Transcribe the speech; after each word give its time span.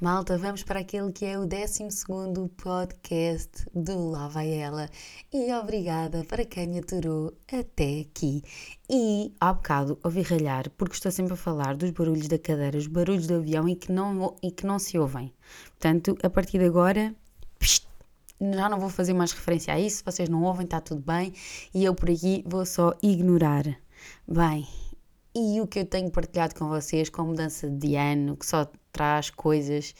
Malta, 0.00 0.38
vamos 0.38 0.62
para 0.62 0.80
aquele 0.80 1.12
que 1.12 1.26
é 1.26 1.38
o 1.38 1.44
12 1.44 1.86
podcast 2.56 3.66
do 3.74 4.08
Lá 4.08 4.28
Vai 4.28 4.50
Ela. 4.50 4.88
E 5.30 5.52
obrigada 5.52 6.24
para 6.24 6.42
quem 6.46 6.68
me 6.68 6.78
aturou 6.78 7.34
até 7.46 8.00
aqui. 8.00 8.42
E 8.88 9.30
há 9.38 9.52
bocado 9.52 9.98
ouvi 10.02 10.22
ralhar, 10.22 10.70
porque 10.70 10.94
estou 10.94 11.12
sempre 11.12 11.34
a 11.34 11.36
falar 11.36 11.76
dos 11.76 11.90
barulhos 11.90 12.28
da 12.28 12.38
cadeira, 12.38 12.78
os 12.78 12.86
barulhos 12.86 13.26
do 13.26 13.34
avião 13.34 13.68
e 13.68 13.76
que 13.76 13.92
não, 13.92 14.34
e 14.42 14.50
que 14.50 14.64
não 14.64 14.78
se 14.78 14.98
ouvem. 14.98 15.34
Portanto, 15.78 16.16
a 16.22 16.30
partir 16.30 16.56
de 16.56 16.64
agora, 16.64 17.14
já 18.40 18.70
não 18.70 18.80
vou 18.80 18.88
fazer 18.88 19.12
mais 19.12 19.32
referência 19.32 19.74
a 19.74 19.78
isso. 19.78 20.02
Vocês 20.02 20.30
não 20.30 20.42
ouvem, 20.44 20.64
está 20.64 20.80
tudo 20.80 21.02
bem. 21.02 21.34
E 21.74 21.84
eu 21.84 21.94
por 21.94 22.08
aqui 22.08 22.42
vou 22.46 22.64
só 22.64 22.94
ignorar. 23.02 23.66
Bem, 24.26 24.66
e 25.34 25.60
o 25.60 25.66
que 25.66 25.80
eu 25.80 25.86
tenho 25.86 26.10
partilhado 26.10 26.54
com 26.54 26.68
vocês 26.68 27.08
com 27.08 27.22
a 27.22 27.24
mudança 27.24 27.68
de 27.68 27.94
ano, 27.96 28.36
que 28.36 28.46
só 28.46 28.70
traz 28.92 29.30
coisas, 29.30 29.94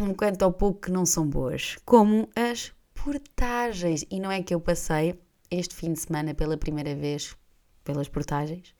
um 0.00 0.14
quanto 0.14 0.42
ao 0.42 0.52
pouco, 0.52 0.82
que 0.82 0.90
não 0.90 1.04
são 1.06 1.26
boas, 1.26 1.76
como 1.84 2.28
as 2.34 2.72
portagens. 2.94 4.04
E 4.10 4.18
não 4.18 4.30
é 4.30 4.42
que 4.42 4.54
eu 4.54 4.60
passei 4.60 5.14
este 5.50 5.74
fim 5.74 5.92
de 5.92 6.00
semana 6.00 6.34
pela 6.34 6.56
primeira 6.56 6.94
vez 6.94 7.36
pelas 7.84 8.08
portagens 8.08 8.74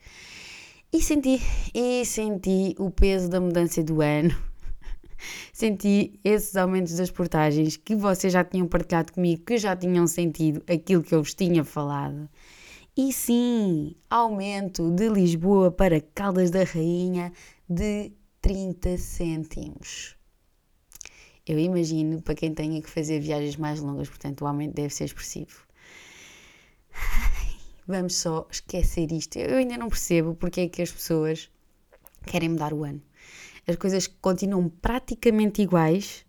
e 0.95 1.03
senti, 1.03 1.41
e 1.75 2.05
senti 2.05 2.77
o 2.79 2.89
peso 2.89 3.29
da 3.29 3.41
mudança 3.41 3.83
do 3.83 4.01
ano. 4.01 4.31
senti 5.53 6.21
esses 6.23 6.55
aumentos 6.55 6.95
das 6.95 7.11
portagens 7.11 7.77
que 7.77 7.97
vocês 7.97 8.33
já 8.33 8.45
tinham 8.45 8.69
partilhado 8.69 9.13
comigo, 9.13 9.45
que 9.45 9.59
já 9.59 9.75
tinham 9.75 10.07
sentido 10.07 10.63
aquilo 10.73 11.03
que 11.03 11.13
eu 11.13 11.21
vos 11.21 11.35
tinha 11.35 11.65
falado. 11.65 12.29
E 12.97 13.13
sim, 13.13 13.97
aumento 14.09 14.89
de 14.93 15.09
Lisboa 15.09 15.69
para 15.69 16.01
Caldas 16.01 16.53
da 16.53 16.63
Rainha 16.63 17.33
de 17.69 18.13
30 18.41 18.97
cêntimos. 18.99 20.17
Eu 21.45 21.59
imagino 21.59 22.23
para 22.23 22.37
quem 22.37 22.55
tenha 22.55 22.81
que 22.81 22.89
fazer 22.89 23.19
viagens 23.19 23.57
mais 23.57 23.81
longas, 23.81 24.09
portanto 24.09 24.43
o 24.43 24.47
aumento 24.47 24.75
deve 24.75 24.95
ser 24.95 25.07
expressivo. 25.07 25.67
Vamos 27.85 28.15
só 28.15 28.47
esquecer 28.49 29.11
isto. 29.11 29.41
Eu 29.41 29.57
ainda 29.57 29.77
não 29.77 29.89
percebo 29.89 30.37
porque 30.37 30.61
é 30.61 30.69
que 30.69 30.81
as 30.81 30.93
pessoas 30.93 31.51
querem 32.25 32.51
mudar 32.51 32.73
o 32.73 32.85
ano. 32.85 33.03
As 33.67 33.75
coisas 33.75 34.07
continuam 34.07 34.69
praticamente 34.69 35.63
iguais 35.63 36.25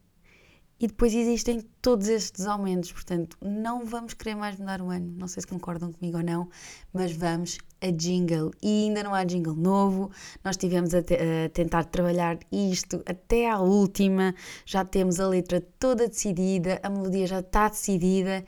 e 0.80 0.88
depois 0.88 1.14
existem 1.14 1.62
todos 1.82 2.10
estes 2.10 2.46
aumentos, 2.46 2.92
portanto, 2.92 3.38
não 3.42 3.86
vamos 3.86 4.14
querer 4.14 4.36
mais 4.36 4.58
mudar 4.58 4.82
o 4.82 4.90
ano. 4.90 5.14
Não 5.18 5.28
sei 5.28 5.42
se 5.42 5.48
concordam 5.48 5.92
comigo 5.92 6.18
ou 6.18 6.24
não, 6.24 6.50
mas 6.94 7.14
vamos 7.14 7.60
a 7.82 7.92
jingle. 7.92 8.52
E 8.62 8.86
ainda 8.86 9.02
não 9.02 9.14
há 9.14 9.24
jingle 9.24 9.56
novo, 9.56 10.12
nós 10.44 10.58
tivemos 10.58 10.94
a, 10.94 11.00
a 11.00 11.50
tentar 11.54 11.86
trabalhar 11.86 12.38
isto 12.52 13.02
até 13.06 13.50
à 13.50 13.60
última, 13.60 14.36
já 14.66 14.84
temos 14.84 15.20
a 15.20 15.28
letra 15.28 15.62
toda 15.80 16.10
decidida, 16.10 16.80
a 16.84 16.90
melodia 16.90 17.26
já 17.26 17.40
está 17.40 17.70
decidida, 17.70 18.44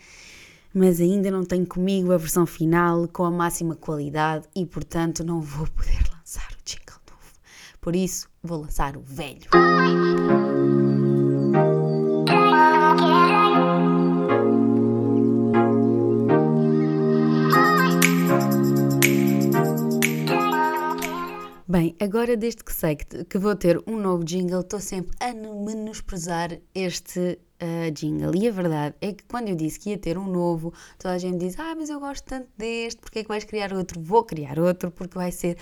mas 0.73 1.00
ainda 1.00 1.31
não 1.31 1.45
tenho 1.45 1.66
comigo 1.66 2.12
a 2.12 2.17
versão 2.17 2.45
final 2.45 3.08
com 3.08 3.23
a 3.23 3.31
máxima 3.31 3.75
qualidade 3.75 4.47
e, 4.53 4.66
portanto, 4.66 5.23
não 5.23 5.39
vou 5.39 5.66
poder 5.67 6.03
lançar 6.14 6.52
o 6.52 6.64
jingle 6.66 7.00
novo. 7.09 7.31
Por 7.80 7.95
isso, 7.95 8.28
vou 8.44 8.62
lançar 8.62 8.97
o 8.97 9.02
velho. 9.02 9.47
Bem, 21.70 21.98
agora 22.00 22.38
desde 22.38 22.64
que 22.64 22.73
sei 22.73 22.96
que, 22.96 23.26
que 23.26 23.38
vou 23.38 23.54
ter 23.54 23.84
um 23.86 23.98
novo 23.98 24.23
jingle, 24.23 24.62
estou 24.62 24.80
sempre 24.80 25.12
a 25.20 25.34
menosprezar 25.34 26.58
este 26.74 27.38
uh, 27.62 27.92
jingle. 27.92 28.34
E 28.38 28.48
a 28.48 28.52
verdade 28.52 28.96
é 29.02 29.12
que 29.12 29.26
quando 29.26 29.50
eu 29.50 29.56
disse 29.58 29.78
que 29.78 29.90
ia 29.90 29.98
ter 29.98 30.18
um 30.18 30.28
novo, 30.28 30.74
toda 30.98 31.16
a 31.16 31.18
gente 31.18 31.40
diz: 31.40 31.59
Ah, 31.59 31.76
mas 31.76 31.90
eu 31.90 32.00
gosto 32.00 32.24
tanto 32.24 32.47
deste, 32.58 33.02
porque 33.02 33.19
é 33.19 33.24
que 33.24 33.28
vais 33.28 33.44
criar 33.44 33.74
outro? 33.74 34.00
Vou 34.02 34.24
criar 34.24 34.58
outro 34.58 34.90
porque 34.90 35.18
vai 35.18 35.30
ser 35.30 35.58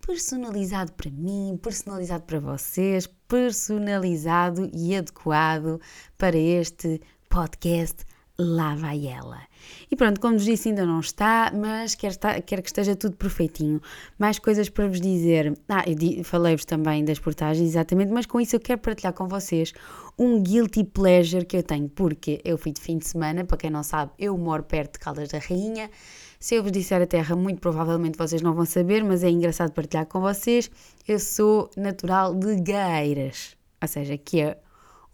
personalizado 0.00 0.92
para 0.94 1.10
mim, 1.10 1.60
personalizado 1.62 2.24
para 2.24 2.40
vocês, 2.40 3.06
personalizado 3.28 4.70
e 4.72 4.96
adequado 4.96 5.78
para 6.16 6.38
este 6.38 7.02
podcast 7.28 8.06
lá 8.40 8.74
vai 8.74 9.06
ela. 9.06 9.38
E 9.90 9.96
pronto, 9.96 10.20
como 10.20 10.34
vos 10.34 10.44
disse, 10.44 10.70
ainda 10.70 10.86
não 10.86 11.00
está, 11.00 11.52
mas 11.54 11.94
quero, 11.94 12.12
estar, 12.12 12.40
quero 12.42 12.62
que 12.62 12.68
esteja 12.68 12.96
tudo 12.96 13.16
perfeitinho. 13.16 13.80
Mais 14.18 14.38
coisas 14.38 14.68
para 14.68 14.88
vos 14.88 15.00
dizer. 15.00 15.56
Ah, 15.68 15.84
eu 15.86 16.24
falei-vos 16.24 16.64
também 16.64 17.04
das 17.04 17.18
portagens, 17.18 17.68
exatamente, 17.68 18.10
mas 18.10 18.26
com 18.26 18.40
isso 18.40 18.56
eu 18.56 18.60
quero 18.60 18.80
partilhar 18.80 19.12
com 19.12 19.28
vocês 19.28 19.72
um 20.18 20.42
guilty 20.42 20.84
pleasure 20.84 21.44
que 21.44 21.56
eu 21.56 21.62
tenho, 21.62 21.88
porque 21.88 22.40
eu 22.44 22.56
fui 22.56 22.72
de 22.72 22.80
fim 22.80 22.98
de 22.98 23.06
semana, 23.06 23.44
para 23.44 23.56
quem 23.56 23.70
não 23.70 23.82
sabe, 23.82 24.12
eu 24.18 24.36
moro 24.36 24.62
perto 24.62 24.94
de 24.94 24.98
Caldas 25.00 25.28
da 25.28 25.38
Rainha. 25.38 25.90
Se 26.38 26.54
eu 26.54 26.62
vos 26.62 26.72
disser 26.72 27.02
a 27.02 27.06
terra, 27.06 27.36
muito 27.36 27.60
provavelmente 27.60 28.16
vocês 28.16 28.40
não 28.40 28.54
vão 28.54 28.64
saber, 28.64 29.04
mas 29.04 29.22
é 29.22 29.28
engraçado 29.30 29.72
partilhar 29.72 30.06
com 30.06 30.20
vocês. 30.20 30.70
Eu 31.06 31.18
sou 31.18 31.70
natural 31.76 32.34
de 32.34 32.56
Gaeiras, 32.56 33.56
ou 33.80 33.88
seja, 33.88 34.16
que 34.16 34.40
é 34.40 34.58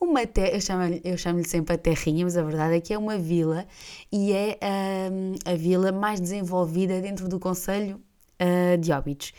uma 0.01 0.27
te... 0.27 0.53
eu 0.53 0.61
chamo-lhe 0.61 1.01
eu 1.05 1.17
chamo 1.17 1.45
sempre 1.47 1.75
a 1.75 1.79
terrinha, 1.79 2.25
mas 2.25 2.37
a 2.37 2.43
verdade 2.43 2.77
é 2.77 2.81
que 2.81 2.93
é 2.93 2.99
uma 2.99 3.19
vila 3.19 3.67
e 4.13 4.33
é 4.33 4.59
um, 5.11 5.35
a 5.45 5.55
vila 5.55 5.93
mais 5.93 6.21
desenvolvida 6.21 7.01
dentro 7.01 7.29
do 7.29 7.39
Conselho 7.39 8.01
uh, 8.41 8.79
de 8.79 8.93
Óbidos. 8.93 9.33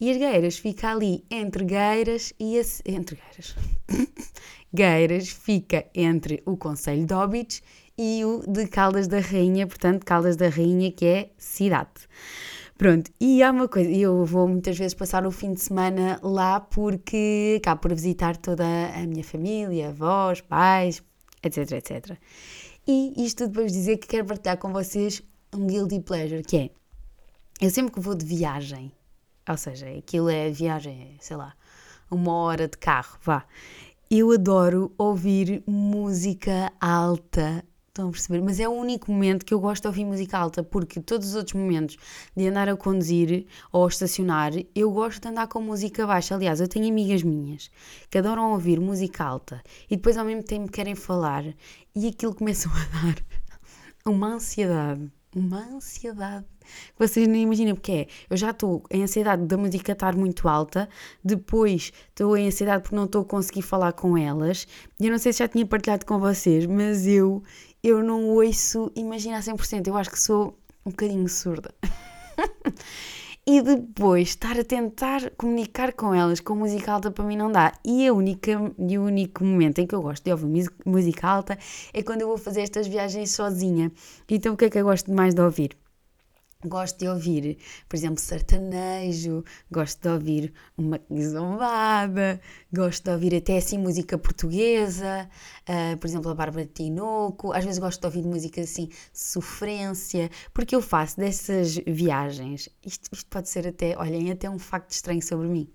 E 0.00 0.10
as 0.10 0.16
Gueiras 0.16 0.58
fica 0.58 0.90
ali 0.90 1.24
entre 1.30 1.64
Gueiras 1.64 2.32
e 2.38 2.58
a... 2.58 2.62
entre 2.86 3.16
Gueiras. 3.16 3.56
Gueiras 4.72 5.28
fica 5.28 5.86
entre 5.94 6.42
o 6.44 6.56
Conselho 6.56 7.06
de 7.06 7.14
Óbidos 7.14 7.62
e 7.96 8.24
o 8.24 8.42
de 8.46 8.66
Caldas 8.66 9.06
da 9.06 9.20
Rainha, 9.20 9.66
portanto, 9.66 10.04
Caldas 10.04 10.36
da 10.36 10.48
Rainha 10.48 10.90
que 10.90 11.06
é 11.06 11.30
cidade. 11.38 12.08
Pronto, 12.76 13.08
e 13.20 13.40
há 13.40 13.52
uma 13.52 13.68
coisa, 13.68 13.88
eu 13.88 14.24
vou 14.24 14.48
muitas 14.48 14.76
vezes 14.76 14.94
passar 14.94 15.24
o 15.24 15.30
fim 15.30 15.52
de 15.52 15.60
semana 15.60 16.18
lá 16.22 16.58
porque 16.58 17.58
acabo 17.58 17.82
por 17.82 17.94
visitar 17.94 18.36
toda 18.36 18.64
a 18.64 19.06
minha 19.06 19.22
família, 19.22 19.90
avós, 19.90 20.40
pais, 20.40 21.00
etc, 21.40 21.70
etc. 21.72 22.18
E 22.86 23.24
isto 23.24 23.46
depois 23.46 23.72
dizer 23.72 23.98
que 23.98 24.08
quero 24.08 24.26
partilhar 24.26 24.58
com 24.58 24.72
vocês 24.72 25.22
um 25.54 25.68
guilty 25.68 26.00
pleasure, 26.00 26.42
que 26.42 26.56
é, 26.56 26.70
eu 27.60 27.70
sempre 27.70 27.92
que 27.92 28.00
vou 28.00 28.16
de 28.16 28.26
viagem, 28.26 28.90
ou 29.48 29.56
seja, 29.56 29.86
aquilo 29.96 30.28
é 30.28 30.50
viagem, 30.50 31.16
sei 31.20 31.36
lá, 31.36 31.54
uma 32.10 32.32
hora 32.32 32.66
de 32.66 32.76
carro, 32.76 33.18
vá, 33.22 33.46
eu 34.10 34.32
adoro 34.32 34.92
ouvir 34.98 35.62
música 35.64 36.72
alta 36.80 37.64
Estão 37.94 38.08
a 38.08 38.10
perceber? 38.10 38.42
Mas 38.42 38.58
é 38.58 38.68
o 38.68 38.72
único 38.72 39.12
momento 39.12 39.46
que 39.46 39.54
eu 39.54 39.60
gosto 39.60 39.82
de 39.82 39.86
ouvir 39.86 40.04
música 40.04 40.36
alta, 40.36 40.64
porque 40.64 41.00
todos 41.00 41.28
os 41.28 41.36
outros 41.36 41.54
momentos 41.54 41.96
de 42.36 42.48
andar 42.48 42.68
a 42.68 42.76
conduzir 42.76 43.46
ou 43.70 43.84
a 43.84 43.88
estacionar, 43.88 44.50
eu 44.74 44.90
gosto 44.90 45.22
de 45.22 45.28
andar 45.28 45.46
com 45.46 45.60
música 45.60 46.04
baixa. 46.04 46.34
Aliás, 46.34 46.60
eu 46.60 46.66
tenho 46.66 46.88
amigas 46.88 47.22
minhas 47.22 47.70
que 48.10 48.18
adoram 48.18 48.50
ouvir 48.50 48.80
música 48.80 49.22
alta 49.22 49.62
e 49.88 49.94
depois 49.94 50.16
ao 50.16 50.24
mesmo 50.24 50.42
tempo 50.42 50.72
querem 50.72 50.96
falar 50.96 51.44
e 51.94 52.08
aquilo 52.08 52.34
começa 52.34 52.68
a 52.68 52.72
dar 52.72 53.24
uma 54.04 54.34
ansiedade. 54.34 55.08
Uma 55.32 55.60
ansiedade. 55.60 56.46
Vocês 56.98 57.28
nem 57.28 57.42
imaginam 57.42 57.74
porque 57.74 57.92
é. 57.92 58.06
Eu 58.28 58.36
já 58.36 58.50
estou 58.50 58.82
em 58.90 59.04
ansiedade 59.04 59.46
da 59.46 59.56
música 59.56 59.92
estar 59.92 60.16
muito 60.16 60.48
alta, 60.48 60.88
depois 61.24 61.92
estou 62.08 62.36
em 62.36 62.48
ansiedade 62.48 62.82
porque 62.82 62.96
não 62.96 63.04
estou 63.04 63.22
a 63.22 63.24
conseguir 63.24 63.62
falar 63.62 63.92
com 63.92 64.18
elas. 64.18 64.66
E 64.98 65.06
eu 65.06 65.12
não 65.12 65.18
sei 65.18 65.32
se 65.32 65.40
já 65.40 65.48
tinha 65.48 65.64
partilhado 65.64 66.06
com 66.06 66.18
vocês, 66.18 66.66
mas 66.66 67.06
eu 67.06 67.42
eu 67.84 68.02
não 68.02 68.30
ouço, 68.30 68.90
imagina 68.96 69.36
a 69.36 69.40
100%, 69.42 69.86
eu 69.86 69.96
acho 69.98 70.10
que 70.10 70.18
sou 70.18 70.58
um 70.86 70.90
bocadinho 70.90 71.28
surda. 71.28 71.70
e 73.46 73.60
depois 73.60 74.28
estar 74.28 74.58
a 74.58 74.64
tentar 74.64 75.30
comunicar 75.36 75.92
com 75.92 76.14
elas 76.14 76.40
com 76.40 76.54
música 76.54 76.90
alta 76.90 77.10
para 77.10 77.26
mim 77.26 77.36
não 77.36 77.52
dá. 77.52 77.74
E, 77.84 78.08
a 78.08 78.12
única, 78.14 78.50
e 78.78 78.98
o 78.98 79.04
único 79.04 79.44
momento 79.44 79.80
em 79.80 79.86
que 79.86 79.94
eu 79.94 80.00
gosto 80.00 80.24
de 80.24 80.32
ouvir 80.32 80.66
música 80.86 81.28
alta 81.28 81.58
é 81.92 82.02
quando 82.02 82.22
eu 82.22 82.28
vou 82.28 82.38
fazer 82.38 82.62
estas 82.62 82.86
viagens 82.86 83.32
sozinha. 83.32 83.92
Então 84.30 84.54
o 84.54 84.56
que 84.56 84.64
é 84.64 84.70
que 84.70 84.78
eu 84.78 84.84
gosto 84.84 85.12
mais 85.12 85.34
de 85.34 85.42
ouvir? 85.42 85.76
Gosto 86.66 86.98
de 87.00 87.08
ouvir, 87.08 87.58
por 87.86 87.94
exemplo, 87.94 88.18
sertanejo, 88.18 89.44
gosto 89.70 90.00
de 90.00 90.08
ouvir 90.08 90.52
uma 90.78 90.98
zombada, 91.20 92.40
gosto 92.72 93.04
de 93.04 93.10
ouvir 93.10 93.34
até 93.34 93.58
assim 93.58 93.76
música 93.76 94.16
portuguesa, 94.16 95.28
uh, 95.68 95.98
por 95.98 96.06
exemplo, 96.06 96.30
a 96.30 96.34
Bárbara 96.34 96.64
Tinoco, 96.64 97.52
às 97.52 97.66
vezes 97.66 97.78
gosto 97.78 98.00
de 98.00 98.06
ouvir 98.06 98.22
música 98.22 98.62
assim, 98.62 98.88
sofrência, 99.12 100.30
porque 100.54 100.74
eu 100.74 100.80
faço 100.80 101.18
dessas 101.18 101.76
viagens, 101.86 102.70
isto, 102.82 103.10
isto 103.12 103.28
pode 103.28 103.50
ser 103.50 103.68
até, 103.68 103.94
olhem, 103.98 104.30
até 104.30 104.48
um 104.48 104.58
facto 104.58 104.90
estranho 104.90 105.20
sobre 105.20 105.48
mim, 105.48 105.68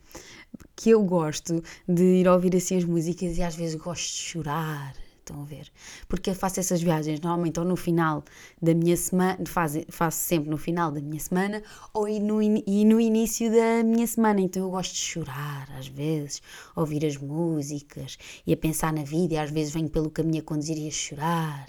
que 0.75 0.89
eu 0.89 1.03
gosto 1.03 1.63
de 1.87 2.03
ir 2.21 2.27
ouvir 2.27 2.55
assim 2.55 2.77
as 2.77 2.83
músicas 2.83 3.37
e 3.37 3.43
às 3.43 3.55
vezes 3.55 3.75
gosto 3.75 4.11
de 4.11 4.23
chorar, 4.23 4.95
estão 5.29 5.41
a 5.41 5.45
ver? 5.45 5.71
Porque 6.07 6.29
eu 6.29 6.35
faço 6.35 6.59
essas 6.59 6.81
viagens 6.81 7.19
normalmente 7.19 7.59
ou 7.59 7.65
no 7.65 7.75
final 7.75 8.23
da 8.61 8.73
minha 8.73 8.97
semana, 8.97 9.37
faço, 9.47 9.81
faço 9.89 10.19
sempre 10.19 10.49
no 10.49 10.57
final 10.57 10.91
da 10.91 11.01
minha 11.01 11.19
semana 11.19 11.63
ou 11.93 12.07
no, 12.19 12.41
e 12.41 12.85
no 12.85 12.99
início 12.99 13.51
da 13.51 13.83
minha 13.83 14.07
semana. 14.07 14.41
Então 14.41 14.63
eu 14.63 14.69
gosto 14.69 14.93
de 14.93 14.99
chorar 14.99 15.69
às 15.77 15.87
vezes, 15.87 16.41
ouvir 16.75 17.05
as 17.05 17.17
músicas 17.17 18.17
e 18.45 18.53
a 18.53 18.57
pensar 18.57 18.91
na 18.91 19.03
vida 19.03 19.35
e 19.35 19.37
às 19.37 19.51
vezes 19.51 19.73
venho 19.73 19.89
pelo 19.89 20.09
caminho 20.09 20.39
a 20.39 20.43
conduzir 20.43 20.77
e 20.77 20.87
a 20.87 20.91
chorar 20.91 21.67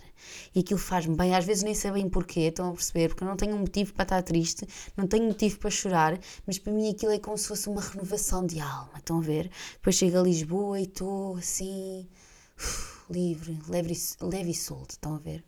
e 0.55 0.61
aquilo 0.61 0.79
faz-me 0.79 1.17
bem. 1.17 1.35
Às 1.35 1.45
vezes 1.45 1.63
nem 1.63 1.75
sei 1.75 1.91
bem 1.91 2.09
porquê, 2.09 2.41
estão 2.41 2.71
a 2.71 2.73
perceber? 2.73 3.09
Porque 3.09 3.25
eu 3.25 3.29
não 3.29 3.37
tenho 3.37 3.55
um 3.57 3.61
motivo 3.61 3.93
para 3.95 4.03
estar 4.05 4.23
triste, 4.23 4.67
não 4.97 5.07
tenho 5.07 5.25
motivo 5.25 5.59
para 5.59 5.71
chorar, 5.71 6.19
mas 6.47 6.59
para 6.59 6.73
mim 6.73 6.91
aquilo 6.91 7.13
é 7.13 7.19
como 7.19 7.37
se 7.37 7.49
fosse 7.49 7.69
uma 7.69 7.81
renovação 7.81 8.47
de 8.47 8.61
alma, 8.61 8.99
estão 8.99 9.19
a 9.19 9.23
ver? 9.23 9.51
Depois 9.75 9.97
chego 9.97 10.19
a 10.19 10.23
Lisboa 10.23 10.81
e 10.81 10.85
estou 10.85 11.37
assim, 11.37 12.09
uf, 12.59 13.00
livre, 13.11 13.59
leve, 13.69 13.95
leve 14.21 14.51
e 14.51 14.55
solto, 14.55 14.91
estão 14.91 15.15
a 15.15 15.19
ver? 15.19 15.45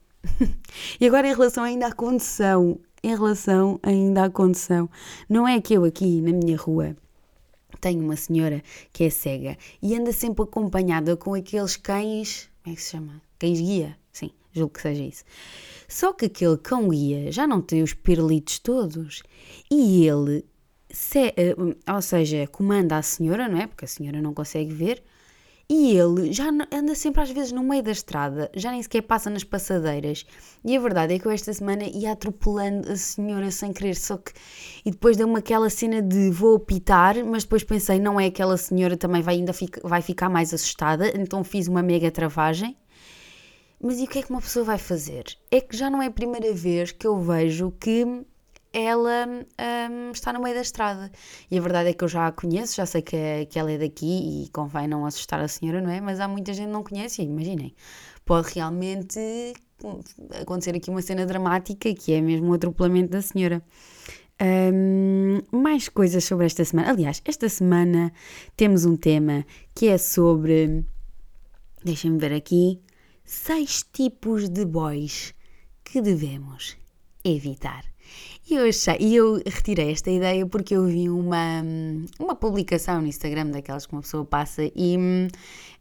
e 1.01 1.07
agora 1.07 1.29
em 1.29 1.35
relação 1.35 1.65
ainda 1.65 1.87
à 1.87 1.93
condição, 1.93 2.79
em 3.03 3.15
relação 3.15 3.79
ainda 3.83 4.25
à 4.25 4.31
condição, 4.31 4.89
não 5.29 5.47
é 5.47 5.61
que 5.61 5.75
eu 5.75 5.85
aqui 5.85 6.21
na 6.21 6.33
minha 6.33 6.57
rua 6.57 6.97
tenho 7.81 8.01
uma 8.05 8.17
senhora 8.17 8.63
que 8.93 9.05
é 9.05 9.11
cega 9.11 9.57
e 9.83 9.95
anda 9.97 10.13
sempre 10.13 10.45
acompanhada 10.45 11.17
com 11.17 11.35
aqueles 11.35 11.77
cães, 11.77 12.49
como 12.63 12.73
é 12.73 12.77
que 12.77 12.83
se 12.83 12.91
chama? 12.91 13.21
Cães 13.39 13.61
guia, 13.61 13.99
sim, 14.13 14.31
julgo 14.53 14.75
que 14.75 14.83
seja 14.83 15.03
isso. 15.03 15.25
Só 15.89 16.13
que 16.13 16.27
aquele 16.27 16.57
cão 16.57 16.89
guia 16.89 17.33
já 17.33 17.47
não 17.47 17.61
tem 17.61 17.83
os 17.83 17.93
pirlitos 17.93 18.59
todos 18.61 19.23
e 19.71 20.07
ele, 20.07 20.45
se, 20.91 21.35
eh, 21.37 21.57
ou 21.93 22.03
seja, 22.03 22.47
comanda 22.47 22.97
a 22.97 23.03
senhora, 23.03 23.49
não 23.49 23.59
é? 23.59 23.67
Porque 23.67 23.85
a 23.85 23.89
senhora 23.89 24.23
não 24.23 24.33
consegue 24.33 24.73
ver. 24.73 25.03
E 25.75 25.97
ele 25.97 26.31
já 26.31 26.51
anda 26.71 26.95
sempre 26.95 27.23
às 27.23 27.31
vezes 27.31 27.51
no 27.51 27.63
meio 27.63 27.83
da 27.83 27.93
estrada, 27.93 28.51
já 28.55 28.71
nem 28.71 28.83
sequer 28.83 29.01
passa 29.01 29.31
nas 29.31 29.43
passadeiras. 29.43 30.27
E 30.63 30.77
a 30.77 30.79
verdade 30.79 31.15
é 31.15 31.19
que 31.19 31.25
eu 31.25 31.31
esta 31.31 31.51
semana 31.51 31.85
ia 31.85 32.13
atropelando 32.13 32.93
a 32.93 32.97
senhora 32.97 33.51
sem 33.51 33.73
querer, 33.73 33.97
só 33.97 34.19
que. 34.19 34.33
E 34.85 34.91
depois 34.91 35.17
deu-me 35.17 35.39
aquela 35.39 35.71
cena 35.71 36.03
de 36.03 36.29
vou 36.31 36.57
apitar, 36.57 37.25
mas 37.25 37.45
depois 37.45 37.65
pensei, 37.65 37.99
não 37.99 38.21
é 38.21 38.27
aquela 38.27 38.59
senhora 38.59 38.99
também 38.99 39.23
vai 39.23 39.37
ainda 39.37 39.55
fica, 39.55 39.81
vai 39.83 40.03
ficar 40.03 40.29
mais 40.29 40.53
assustada, 40.53 41.11
então 41.19 41.43
fiz 41.43 41.69
uma 41.69 41.83
mega 41.83 42.11
travagem 42.11 42.77
mas 43.85 43.99
e 43.99 44.05
o 44.05 44.07
que 44.07 44.21
é 44.21 44.23
que 44.23 44.31
uma 44.31 44.41
pessoa 44.41 44.65
vai 44.65 44.79
fazer? 44.79 45.25
É 45.51 45.61
que 45.61 45.77
já 45.77 45.91
não 45.91 46.01
é 46.01 46.07
a 46.07 46.11
primeira 46.11 46.55
vez 46.55 46.93
que 46.93 47.05
eu 47.05 47.19
vejo 47.19 47.73
que 47.81 48.07
ela 48.73 49.27
um, 49.29 50.13
está 50.13 50.33
no 50.33 50.41
meio 50.41 50.55
da 50.55 50.63
estrada. 50.63 51.11
E 51.51 51.59
a 51.59 51.61
verdade 51.61 51.91
é 51.91 51.93
que 51.93 52.03
eu 52.03 52.09
já 52.09 52.27
a 52.27 52.33
conheço, 52.33 52.77
já 52.77 52.87
sei 52.87 53.03
que, 53.03 53.17
é, 53.17 53.45
que 53.45 53.59
ela 53.59 53.71
é 53.71 53.79
daqui 53.79 54.45
e 54.45 54.49
convém 54.51 54.89
não 54.89 55.05
assustar 55.05 55.41
a 55.41 55.49
senhora, 55.49 55.81
não 55.81 55.91
é? 55.91 56.01
Mas 56.01 56.21
há 56.21 56.27
muita 56.27 56.53
gente 56.53 56.67
que 56.67 56.73
não 56.73 56.83
conhece 56.83 57.23
e 57.23 57.27
imaginem, 57.27 57.75
pode 58.25 58.53
realmente 58.55 59.19
acontecer 60.41 60.75
aqui 60.77 60.91
uma 60.91 61.03
cena 61.03 61.27
dramática 61.27 61.93
que 61.95 62.13
é 62.13 62.21
mesmo 62.21 62.51
o 62.51 62.55
atropelamento 62.55 63.11
da 63.11 63.21
senhora. 63.21 63.63
Um, 64.41 65.41
mais 65.53 65.89
coisas 65.89 66.25
sobre 66.25 66.47
esta 66.47 66.65
semana. 66.65 66.91
Aliás, 66.91 67.23
esta 67.25 67.49
semana 67.49 68.13
temos 68.57 68.85
um 68.85 68.97
tema 68.97 69.45
que 69.75 69.89
é 69.89 69.99
sobre. 69.99 70.85
Deixem-me 71.85 72.19
ver 72.19 72.33
aqui 72.33 72.81
seis 73.25 73.85
tipos 73.93 74.49
de 74.49 74.65
boys 74.65 75.35
que 75.85 76.01
devemos 76.01 76.77
evitar. 77.25 77.92
E 78.53 78.55
eu, 78.55 78.69
achei, 78.69 78.97
e 79.01 79.17
eu 79.17 79.41
retirei 79.47 79.93
esta 79.93 80.11
ideia 80.11 80.45
porque 80.45 80.77
eu 80.77 80.85
vi 80.85 81.09
uma, 81.09 81.65
uma 82.19 82.37
publicação 82.37 83.01
no 83.01 83.07
Instagram 83.07 83.47
daquelas 83.47 83.87
que 83.87 83.95
uma 83.95 84.03
pessoa 84.03 84.27
passa 84.27 84.71
e 84.77 84.95
hum, 84.99 85.27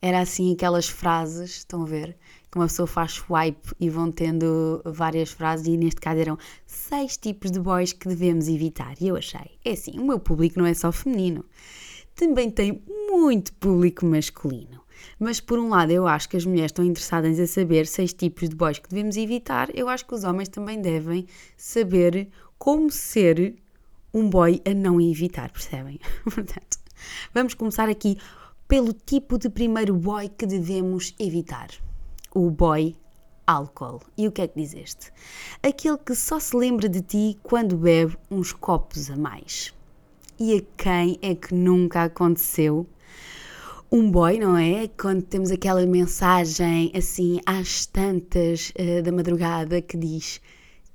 era 0.01 0.21
assim 0.21 0.53
aquelas 0.53 0.87
frases, 0.87 1.57
estão 1.57 1.81
a 1.81 1.85
ver? 1.85 2.15
Que 2.49 2.57
uma 2.57 2.67
pessoa 2.67 2.87
faz 2.87 3.11
swipe 3.11 3.73
e 3.77 3.89
vão 3.89 4.09
tendo 4.09 4.81
várias 4.85 5.31
frases 5.31 5.67
e 5.67 5.75
neste 5.75 5.99
caso 5.99 6.21
eram 6.21 6.37
seis 6.65 7.17
tipos 7.17 7.51
de 7.51 7.59
boys 7.59 7.91
que 7.91 8.07
devemos 8.07 8.47
evitar. 8.47 8.95
E 9.01 9.09
eu 9.09 9.17
achei, 9.17 9.51
é 9.65 9.71
assim, 9.71 9.99
o 9.99 10.05
meu 10.05 10.17
público 10.17 10.57
não 10.57 10.65
é 10.65 10.73
só 10.73 10.93
feminino, 10.93 11.43
também 12.15 12.49
tem 12.49 12.81
muito 13.09 13.51
público 13.51 14.05
masculino. 14.05 14.79
Mas 15.19 15.41
por 15.41 15.59
um 15.59 15.67
lado, 15.67 15.91
eu 15.91 16.07
acho 16.07 16.29
que 16.29 16.37
as 16.37 16.45
mulheres 16.45 16.69
estão 16.69 16.85
interessadas 16.85 17.37
em 17.37 17.47
saber 17.47 17.85
seis 17.85 18.13
tipos 18.13 18.47
de 18.47 18.55
boys 18.55 18.79
que 18.79 18.87
devemos 18.87 19.17
evitar. 19.17 19.67
Eu 19.75 19.89
acho 19.89 20.05
que 20.05 20.13
os 20.13 20.23
homens 20.23 20.47
também 20.47 20.79
devem 20.79 21.25
saber 21.57 22.29
como 22.61 22.91
ser 22.91 23.55
um 24.13 24.29
boy 24.29 24.61
a 24.63 24.71
não 24.71 25.01
evitar, 25.01 25.49
percebem? 25.51 25.99
Portanto, 26.23 26.77
vamos 27.33 27.55
começar 27.55 27.89
aqui 27.89 28.19
pelo 28.67 28.93
tipo 28.93 29.39
de 29.39 29.49
primeiro 29.49 29.95
boy 29.95 30.29
que 30.29 30.45
devemos 30.45 31.15
evitar. 31.17 31.69
O 32.31 32.51
boy 32.51 32.95
álcool. 33.47 33.99
E 34.15 34.27
o 34.27 34.31
que 34.31 34.43
é 34.43 34.47
que 34.47 34.61
dizeste? 34.61 35.11
Aquele 35.63 35.97
que 35.97 36.13
só 36.13 36.39
se 36.39 36.55
lembra 36.55 36.87
de 36.87 37.01
ti 37.01 37.39
quando 37.41 37.75
bebe 37.75 38.15
uns 38.29 38.53
copos 38.53 39.09
a 39.09 39.17
mais. 39.17 39.73
E 40.39 40.55
a 40.57 40.61
quem 40.77 41.17
é 41.19 41.33
que 41.33 41.55
nunca 41.55 42.03
aconteceu 42.03 42.85
um 43.91 44.11
boy, 44.11 44.37
não 44.37 44.55
é? 44.55 44.87
Quando 44.87 45.23
temos 45.23 45.49
aquela 45.49 45.83
mensagem 45.87 46.91
assim 46.95 47.41
às 47.43 47.87
tantas 47.87 48.71
uh, 48.79 49.01
da 49.01 49.11
madrugada 49.11 49.81
que 49.81 49.97
diz: 49.97 50.39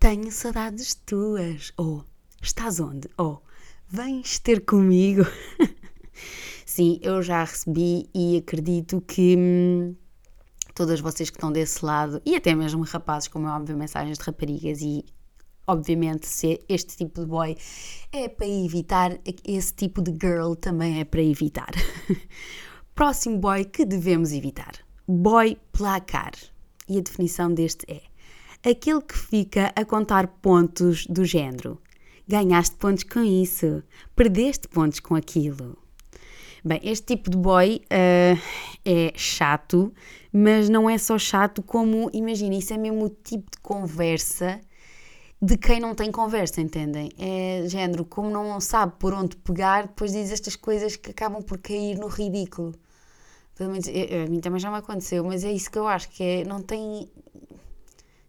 Tenho 0.09 0.31
saudades 0.31 0.95
tuas, 1.05 1.73
ou 1.77 2.05
Estás 2.41 2.79
onde? 2.79 3.09
Ou 3.19 3.43
Vens 3.89 4.39
ter 4.39 4.65
comigo? 4.65 5.25
Sim, 6.65 7.01
eu 7.03 7.21
já 7.25 7.43
recebi 7.43 8.09
e 8.15 8.37
acredito 8.37 9.01
que 9.01 9.35
hum, 9.37 9.97
todas 10.77 11.01
vocês 11.01 11.29
que 11.29 11.37
estão 11.37 11.51
desse 11.51 11.85
lado, 11.85 12.23
e 12.25 12.37
até 12.37 12.55
mesmo 12.55 12.85
rapazes, 12.85 13.27
como 13.27 13.49
é 13.49 13.51
óbvio, 13.51 13.77
mensagens 13.77 14.17
de 14.17 14.23
raparigas 14.23 14.81
e 14.81 15.05
obviamente, 15.67 16.29
se 16.29 16.61
este 16.69 16.97
tipo 16.97 17.23
de 17.23 17.27
boy 17.27 17.57
é 18.13 18.29
para 18.29 18.47
evitar, 18.47 19.19
esse 19.45 19.75
tipo 19.75 20.01
de 20.01 20.13
girl 20.13 20.55
também 20.55 21.01
é 21.01 21.05
para 21.05 21.21
evitar. 21.21 21.73
Próximo 22.95 23.39
boy 23.39 23.65
que 23.65 23.85
devemos 23.85 24.31
evitar: 24.31 24.75
boy 25.05 25.59
placar. 25.73 26.31
E 26.89 26.97
a 26.97 27.01
definição 27.01 27.53
deste 27.53 27.85
é 27.93 28.03
aquele 28.69 29.01
que 29.01 29.17
fica 29.17 29.73
a 29.77 29.85
contar 29.85 30.27
pontos 30.27 31.07
do 31.07 31.25
género. 31.25 31.81
Ganhaste 32.27 32.75
pontos 32.77 33.05
com 33.05 33.23
isso, 33.23 33.83
perdeste 34.17 34.67
pontos 34.67 34.99
com 34.99 35.15
aquilo. 35.15 35.79
Bem, 36.65 36.81
este 36.83 37.15
tipo 37.15 37.31
de 37.31 37.37
boy 37.37 37.81
uh, 37.85 38.43
é 38.85 39.13
chato, 39.15 39.95
mas 40.33 40.69
não 40.69 40.91
é 40.91 40.99
só 40.99 41.17
chato 41.17 41.63
como, 41.63 42.11
imagina, 42.13 42.57
isso 42.57 42.75
é 42.75 42.77
mesmo 42.77 43.05
o 43.05 43.09
tipo 43.09 43.49
de 43.53 43.59
conversa 43.63 44.61
de 45.41 45.57
quem 45.57 45.79
não 45.79 45.95
tem 45.95 46.11
conversa, 46.11 46.61
entendem? 46.61 47.11
É 47.19 47.69
género, 47.69 48.05
como 48.05 48.31
não 48.31 48.61
sabe 48.61 48.95
por 48.99 49.15
onde 49.15 49.37
pegar, 49.37 49.87
depois 49.87 50.11
diz 50.11 50.33
estas 50.33 50.57
coisas 50.57 50.97
que 50.97 51.11
acabam 51.11 51.41
por 51.41 51.59
cair 51.59 51.97
no 51.97 52.09
ridículo. 52.09 52.75
Pelo 53.55 53.71
menos 53.71 53.87
a 53.89 54.31
mim 54.31 54.41
também 54.41 54.61
já 54.61 54.71
me 54.71 54.77
aconteceu, 54.79 55.25
mas 55.25 55.45
é 55.45 55.53
isso 55.53 55.71
que 55.71 55.79
eu 55.79 55.87
acho, 55.87 56.09
que 56.11 56.23
é, 56.23 56.45
não 56.45 56.61
tem. 56.61 57.09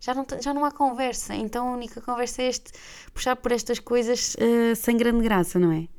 Já 0.07 0.13
não, 0.13 0.25
já 0.41 0.53
não 0.53 0.63
há 0.63 0.71
conversa, 0.71 1.35
então 1.35 1.67
a 1.67 1.73
única 1.73 1.99
conversa 1.99 2.41
é 2.41 2.47
este, 2.47 2.71
puxar 3.13 3.35
por 3.35 3.51
estas 3.51 3.77
coisas 3.77 4.35
uh, 4.35 4.73
sem 4.73 4.95
grande 4.95 5.21
graça, 5.21 5.59
não 5.59 5.69
é? 5.69 5.89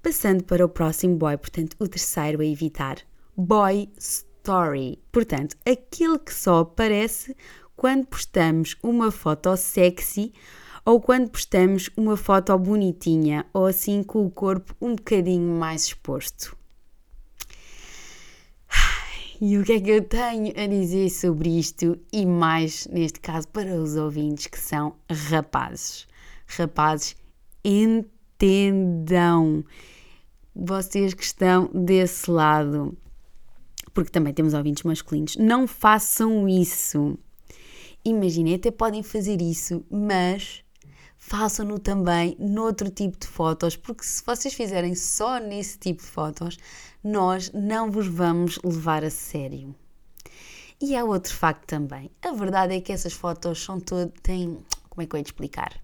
Passando 0.00 0.44
para 0.44 0.64
o 0.64 0.68
próximo 0.68 1.16
boy, 1.16 1.36
portanto, 1.36 1.74
o 1.80 1.88
terceiro 1.88 2.40
a 2.40 2.46
evitar, 2.46 2.98
boy 3.36 3.90
story. 3.98 5.02
Portanto, 5.10 5.56
aquele 5.66 6.16
que 6.20 6.32
só 6.32 6.60
aparece 6.60 7.36
quando 7.74 8.06
postamos 8.06 8.76
uma 8.80 9.10
foto 9.10 9.56
sexy 9.56 10.32
ou 10.84 11.00
quando 11.00 11.28
postamos 11.28 11.90
uma 11.96 12.16
foto 12.16 12.56
bonitinha 12.56 13.46
ou 13.52 13.66
assim 13.66 14.04
com 14.04 14.24
o 14.24 14.30
corpo 14.30 14.76
um 14.80 14.94
bocadinho 14.94 15.58
mais 15.58 15.86
exposto. 15.86 16.56
E 19.40 19.58
o 19.58 19.64
que 19.64 19.72
é 19.72 19.80
que 19.80 19.90
eu 19.90 20.02
tenho 20.02 20.52
a 20.56 20.66
dizer 20.66 21.10
sobre 21.10 21.58
isto 21.58 21.98
e 22.12 22.24
mais, 22.24 22.86
neste 22.86 23.18
caso, 23.18 23.48
para 23.48 23.74
os 23.74 23.96
ouvintes 23.96 24.46
que 24.46 24.58
são 24.58 24.94
rapazes? 25.10 26.06
Rapazes, 26.46 27.16
entendam. 27.64 29.64
Vocês 30.54 31.14
que 31.14 31.24
estão 31.24 31.68
desse 31.74 32.30
lado, 32.30 32.96
porque 33.92 34.10
também 34.10 34.32
temos 34.32 34.54
ouvintes 34.54 34.84
masculinos, 34.84 35.36
não 35.36 35.66
façam 35.66 36.48
isso. 36.48 37.18
Imaginem, 38.04 38.54
até 38.54 38.70
podem 38.70 39.02
fazer 39.02 39.42
isso, 39.42 39.84
mas 39.90 40.62
façam-no 41.26 41.78
também 41.78 42.36
noutro 42.38 42.90
tipo 42.90 43.18
de 43.18 43.26
fotos, 43.26 43.76
porque 43.76 44.04
se 44.04 44.22
vocês 44.24 44.52
fizerem 44.52 44.94
só 44.94 45.38
nesse 45.38 45.78
tipo 45.78 46.02
de 46.02 46.08
fotos, 46.08 46.58
nós 47.02 47.50
não 47.52 47.90
vos 47.90 48.06
vamos 48.06 48.58
levar 48.62 49.02
a 49.02 49.08
sério. 49.08 49.74
E 50.78 50.94
há 50.94 51.02
outro 51.02 51.34
facto 51.34 51.66
também. 51.66 52.10
A 52.22 52.32
verdade 52.32 52.74
é 52.74 52.80
que 52.80 52.92
essas 52.92 53.14
fotos 53.14 53.64
são 53.64 53.80
todas. 53.80 54.12
têm. 54.22 54.62
como 54.90 55.02
é 55.02 55.06
que 55.06 55.16
eu 55.16 55.18
ia 55.18 55.24
explicar? 55.24 55.80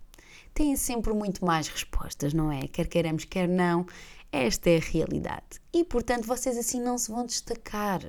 Têm 0.52 0.76
sempre 0.76 1.14
muito 1.14 1.42
mais 1.42 1.68
respostas, 1.68 2.34
não 2.34 2.52
é? 2.52 2.68
Quer 2.68 2.86
queiramos, 2.86 3.24
quer 3.24 3.48
não. 3.48 3.86
Esta 4.30 4.68
é 4.68 4.76
a 4.76 4.80
realidade. 4.80 5.58
E 5.72 5.84
portanto 5.84 6.26
vocês 6.26 6.58
assim 6.58 6.82
não 6.82 6.98
se 6.98 7.10
vão 7.10 7.24
destacar. 7.24 8.02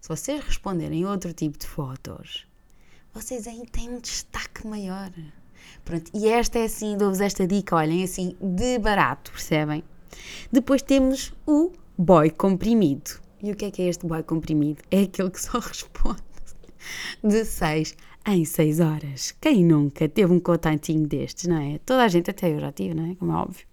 se 0.00 0.08
vocês 0.08 0.42
responderem 0.42 1.04
outro 1.04 1.34
tipo 1.34 1.58
de 1.58 1.66
fotos, 1.66 2.46
vocês 3.12 3.46
aí 3.46 3.66
têm 3.66 3.90
um 3.90 4.00
destaque 4.00 4.66
maior. 4.66 5.12
Pronto, 5.84 6.10
e 6.14 6.28
esta 6.28 6.58
é 6.58 6.64
assim, 6.64 6.96
dou-vos 6.96 7.20
esta 7.20 7.46
dica, 7.46 7.76
olhem, 7.76 8.02
assim, 8.02 8.36
de 8.40 8.78
barato, 8.78 9.30
percebem? 9.30 9.82
Depois 10.50 10.82
temos 10.82 11.32
o 11.46 11.72
boy 11.96 12.30
comprimido. 12.30 13.20
E 13.42 13.52
o 13.52 13.56
que 13.56 13.66
é 13.66 13.70
que 13.70 13.82
é 13.82 13.88
este 13.88 14.06
boy 14.06 14.22
comprimido? 14.22 14.82
É 14.90 15.02
aquele 15.02 15.30
que 15.30 15.40
só 15.40 15.58
responde 15.60 16.22
de 17.22 17.44
6 17.44 17.96
em 18.26 18.44
6 18.44 18.80
horas. 18.80 19.32
Quem 19.40 19.64
nunca 19.64 20.08
teve 20.08 20.32
um 20.32 20.40
contatinho 20.40 21.06
destes, 21.06 21.46
não 21.46 21.58
é? 21.58 21.78
Toda 21.78 22.02
a 22.02 22.08
gente, 22.08 22.30
até 22.30 22.52
eu 22.52 22.58
já 22.58 22.72
tive, 22.72 22.94
não 22.94 23.10
é? 23.10 23.14
Como 23.14 23.32
é 23.32 23.34
óbvio. 23.36 23.66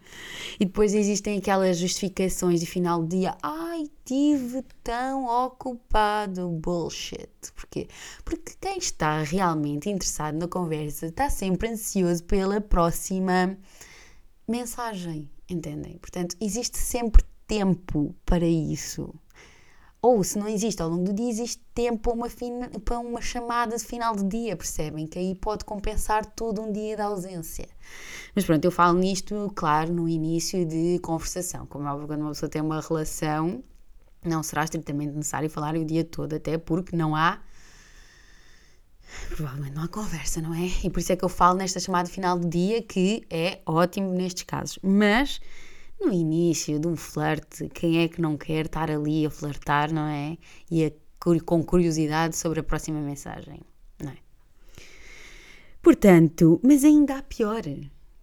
E 0.59 0.65
depois 0.65 0.93
existem 0.93 1.37
aquelas 1.37 1.77
justificações 1.77 2.59
de 2.59 2.65
final 2.65 3.01
do 3.01 3.07
dia. 3.07 3.35
Ai, 3.41 3.85
tive 4.05 4.63
tão 4.83 5.25
ocupado. 5.25 6.49
Bullshit. 6.49 7.29
Porquê? 7.55 7.87
Porque 8.23 8.53
quem 8.59 8.77
está 8.77 9.23
realmente 9.23 9.89
interessado 9.89 10.37
na 10.37 10.47
conversa 10.47 11.07
está 11.07 11.29
sempre 11.29 11.69
ansioso 11.69 12.23
pela 12.23 12.61
próxima 12.61 13.57
mensagem. 14.47 15.29
Entendem? 15.49 15.97
Portanto, 15.97 16.35
existe 16.39 16.77
sempre 16.77 17.23
tempo 17.47 18.15
para 18.25 18.45
isso. 18.45 19.13
Ou 20.05 20.21
se 20.21 20.37
não 20.37 20.49
existe 20.49 20.81
ao 20.81 20.89
longo 20.89 21.05
do 21.05 21.13
dia, 21.13 21.29
existe 21.29 21.63
tempo 21.73 21.99
para 21.99 22.11
uma, 22.11 22.29
fina, 22.29 22.69
para 22.83 22.99
uma 22.99 23.21
chamada 23.21 23.77
de 23.77 23.85
final 23.85 24.13
de 24.13 24.25
dia, 24.25 24.57
percebem? 24.57 25.07
Que 25.07 25.17
aí 25.17 25.33
pode 25.33 25.63
compensar 25.63 26.25
todo 26.25 26.61
um 26.61 26.73
dia 26.73 26.97
de 26.97 27.01
ausência. 27.01 27.69
Mas 28.35 28.43
pronto, 28.43 28.65
eu 28.65 28.69
falo 28.69 28.99
nisto, 28.99 29.49
claro, 29.55 29.93
no 29.93 30.09
início 30.09 30.65
de 30.65 30.99
conversação. 30.99 31.65
Como 31.67 31.87
é 31.87 31.91
óbvio, 31.93 32.07
quando 32.07 32.19
uma 32.19 32.31
pessoa 32.31 32.49
tem 32.49 32.61
uma 32.61 32.81
relação, 32.81 33.63
não 34.25 34.43
será 34.43 34.65
estritamente 34.65 35.13
necessário 35.13 35.49
falar 35.49 35.73
o 35.75 35.85
dia 35.85 36.03
todo, 36.03 36.33
até 36.33 36.57
porque 36.57 36.97
não 36.97 37.15
há. 37.15 37.39
Provavelmente 39.29 39.73
não 39.73 39.83
há 39.83 39.87
conversa, 39.87 40.41
não 40.41 40.53
é? 40.53 40.69
E 40.83 40.89
por 40.89 40.99
isso 40.99 41.13
é 41.13 41.15
que 41.15 41.23
eu 41.23 41.29
falo 41.29 41.57
nesta 41.57 41.79
chamada 41.79 42.09
final 42.09 42.37
de 42.37 42.49
dia, 42.49 42.81
que 42.81 43.25
é 43.29 43.61
ótimo 43.65 44.11
nestes 44.11 44.43
casos. 44.43 44.77
Mas 44.83 45.39
no 45.99 46.11
início 46.11 46.79
de 46.79 46.87
um 46.87 46.95
flerte, 46.95 47.69
quem 47.69 47.99
é 48.01 48.07
que 48.07 48.21
não 48.21 48.37
quer 48.37 48.65
estar 48.65 48.91
ali 48.91 49.25
a 49.25 49.29
flertar, 49.29 49.91
não 49.93 50.07
é? 50.07 50.37
E 50.69 50.85
a, 50.85 50.91
com 51.45 51.63
curiosidade 51.63 52.35
sobre 52.35 52.59
a 52.59 52.63
próxima 52.63 52.99
mensagem, 52.99 53.61
não 54.01 54.11
é? 54.11 54.17
Portanto, 55.81 56.59
mas 56.63 56.83
ainda 56.83 57.17
há 57.17 57.23
pior 57.23 57.61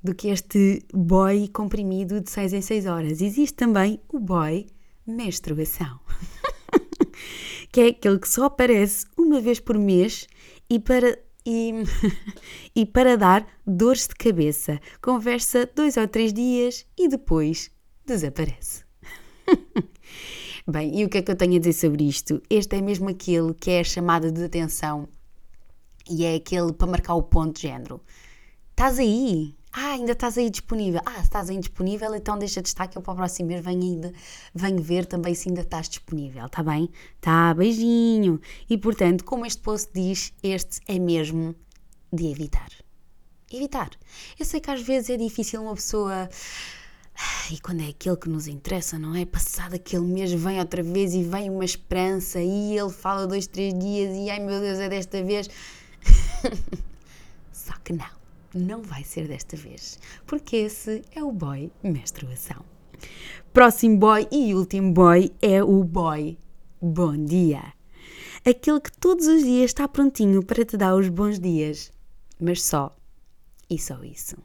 do 0.03 0.15
que 0.15 0.29
este 0.29 0.83
boy 0.93 1.49
comprimido 1.49 2.21
de 2.21 2.31
6 2.31 2.53
em 2.55 2.63
6 2.63 2.87
horas. 2.87 3.21
Existe 3.21 3.55
também 3.55 4.01
o 4.09 4.19
boy 4.19 4.67
menstruação. 5.07 6.01
que 7.73 7.81
é 7.81 7.87
aquele 7.89 8.19
que 8.19 8.29
só 8.29 8.45
aparece 8.45 9.07
uma 9.17 9.41
vez 9.41 9.61
por 9.61 9.79
mês 9.79 10.27
e 10.69 10.79
para 10.79 11.19
e, 11.45 11.73
e 12.75 12.87
para 12.87 13.17
dar 13.17 13.47
dores 13.67 14.09
de 14.09 14.15
cabeça. 14.15 14.81
Conversa 15.01 15.69
dois 15.75 15.97
ou 15.97 16.07
três 16.09 16.33
dias 16.33 16.87
e 16.99 17.09
depois 17.09 17.71
desaparece. 18.07 18.85
Bem, 20.67 21.01
e 21.01 21.05
o 21.05 21.09
que 21.09 21.19
é 21.19 21.23
que 21.23 21.31
eu 21.31 21.37
tenho 21.37 21.57
a 21.57 21.59
dizer 21.59 21.73
sobre 21.73 22.05
isto? 22.05 22.43
Este 22.49 22.77
é 22.77 22.81
mesmo 22.81 23.09
aquele 23.09 23.55
que 23.55 23.71
é 23.71 23.81
a 23.81 23.85
chamada 23.85 24.31
de 24.31 24.45
atenção 24.45 25.09
e 26.09 26.25
é 26.25 26.35
aquele 26.35 26.73
para 26.73 26.87
marcar 26.87 27.15
o 27.15 27.23
ponto 27.23 27.57
de 27.57 27.63
género. 27.63 28.01
Estás 28.71 28.99
aí? 28.99 29.55
Ah, 29.73 29.93
ainda 29.93 30.13
estás 30.13 30.37
aí 30.37 30.51
disponível. 30.51 31.01
Ah, 31.07 31.15
se 31.15 31.23
estás 31.23 31.49
aí 31.49 31.59
disponível, 31.59 32.13
então 32.15 32.37
deixa 32.37 32.61
de 32.61 32.69
estar 32.69 32.89
que 32.89 32.99
eu 32.99 33.03
para 33.03 33.13
o 33.13 33.17
próximo 33.17 33.49
mês 33.49 33.65
venho, 33.65 33.83
ainda, 33.83 34.13
venho 34.53 34.83
ver 34.83 35.07
também 35.07 35.33
se 35.35 35.49
ainda 35.49 35.61
estás 35.61 35.89
disponível, 35.89 36.47
está 36.47 36.63
bem? 36.63 36.91
Tá, 37.21 37.55
beijinho. 37.55 38.41
E 38.69 38.77
portanto, 38.77 39.25
como 39.25 39.47
este 39.47 39.63
post 39.63 39.91
diz, 39.95 40.33
este 40.43 40.81
é 40.89 40.99
mesmo 40.99 41.55
de 42.13 42.27
evitar. 42.27 42.69
Evitar. 43.53 43.91
Eu 44.39 44.45
sei 44.45 44.61
que 44.61 44.71
às 44.71 44.83
vezes 44.83 45.11
é 45.11 45.17
difícil 45.17 45.63
uma 45.63 45.75
pessoa. 45.75 46.29
E 47.53 47.61
quando 47.61 47.83
é 47.83 47.89
aquele 47.89 48.17
que 48.17 48.29
nos 48.29 48.49
interessa, 48.49 48.99
não 48.99 49.15
é? 49.15 49.25
Passado 49.25 49.75
aquele 49.75 50.05
mês 50.05 50.33
vem 50.33 50.59
outra 50.59 50.83
vez 50.83 51.15
e 51.15 51.23
vem 51.23 51.51
uma 51.51 51.65
esperança 51.65 52.41
e 52.41 52.77
ele 52.77 52.91
fala 52.91 53.27
dois, 53.27 53.47
três 53.47 53.73
dias 53.79 54.17
e 54.17 54.31
ai 54.31 54.41
meu 54.41 54.61
Deus, 54.61 54.79
é 54.79 54.89
desta 54.89 55.23
vez. 55.23 55.49
Só 57.53 57.75
que 57.85 57.93
não 57.93 58.20
não 58.55 58.83
vai 58.83 59.05
ser 59.05 59.29
desta 59.29 59.57
vez, 59.57 59.99
porque 60.27 60.57
esse 60.57 61.03
é 61.15 61.23
o 61.23 61.33
boy 61.33 61.71
menstruação. 61.83 62.65
Próximo 63.53 63.99
boy 63.99 64.27
e 64.31 64.55
último 64.55 64.93
boy 64.93 65.33
é 65.41 65.63
o 65.63 65.83
boy 65.85 66.39
bom 66.81 67.17
dia. 67.25 67.73
Aquele 68.45 68.81
que 68.81 68.93
todos 68.93 69.27
os 69.27 69.43
dias 69.43 69.71
está 69.71 69.87
prontinho 69.87 70.45
para 70.45 70.65
te 70.65 70.77
dar 70.77 70.95
os 70.95 71.09
bons 71.09 71.39
dias, 71.39 71.93
mas 72.41 72.63
só 72.63 72.97
e 73.69 73.79
só 73.79 74.03
isso. 74.03 74.37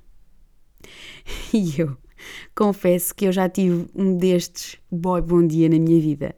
E 1.54 1.82
eu 1.82 1.98
confesso 2.54 3.14
que 3.16 3.26
eu 3.26 3.32
já 3.32 3.50
tive 3.50 3.88
um 3.96 4.18
destes 4.18 4.78
boy 4.92 5.22
bom 5.22 5.46
dia 5.46 5.68
na 5.70 5.80
minha 5.80 6.00
vida. 6.00 6.36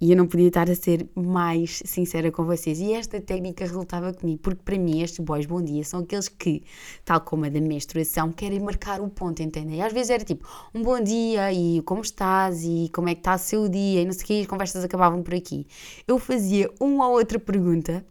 E 0.00 0.10
eu 0.10 0.16
não 0.16 0.26
podia 0.26 0.48
estar 0.48 0.68
a 0.68 0.74
ser 0.74 1.08
mais 1.14 1.80
sincera 1.84 2.30
com 2.30 2.44
vocês. 2.44 2.80
E 2.80 2.92
esta 2.92 3.20
técnica 3.20 3.64
resultava 3.64 4.12
comigo, 4.12 4.40
porque 4.42 4.60
para 4.62 4.78
mim 4.78 5.00
estes 5.02 5.24
boys 5.24 5.46
bom 5.46 5.62
dia 5.62 5.84
são 5.84 6.00
aqueles 6.00 6.28
que, 6.28 6.62
tal 7.04 7.20
como 7.20 7.44
a 7.44 7.48
da 7.48 7.60
menstruação, 7.60 8.32
querem 8.32 8.60
marcar 8.60 9.00
o 9.00 9.08
ponto, 9.08 9.42
entendem? 9.42 9.78
E 9.78 9.82
às 9.82 9.92
vezes 9.92 10.10
era 10.10 10.24
tipo, 10.24 10.46
um 10.74 10.82
bom 10.82 11.00
dia 11.00 11.52
e 11.52 11.80
como 11.82 12.02
estás 12.02 12.64
e 12.64 12.90
como 12.92 13.08
é 13.08 13.14
que 13.14 13.20
está 13.20 13.36
o 13.36 13.38
seu 13.38 13.68
dia 13.68 14.02
e 14.02 14.04
não 14.04 14.12
sei 14.12 14.22
o 14.22 14.26
que, 14.26 14.40
as 14.40 14.46
conversas 14.46 14.84
acabavam 14.84 15.22
por 15.22 15.34
aqui. 15.34 15.66
Eu 16.06 16.18
fazia 16.18 16.70
uma 16.80 17.08
ou 17.08 17.14
outra 17.14 17.38
pergunta, 17.38 18.04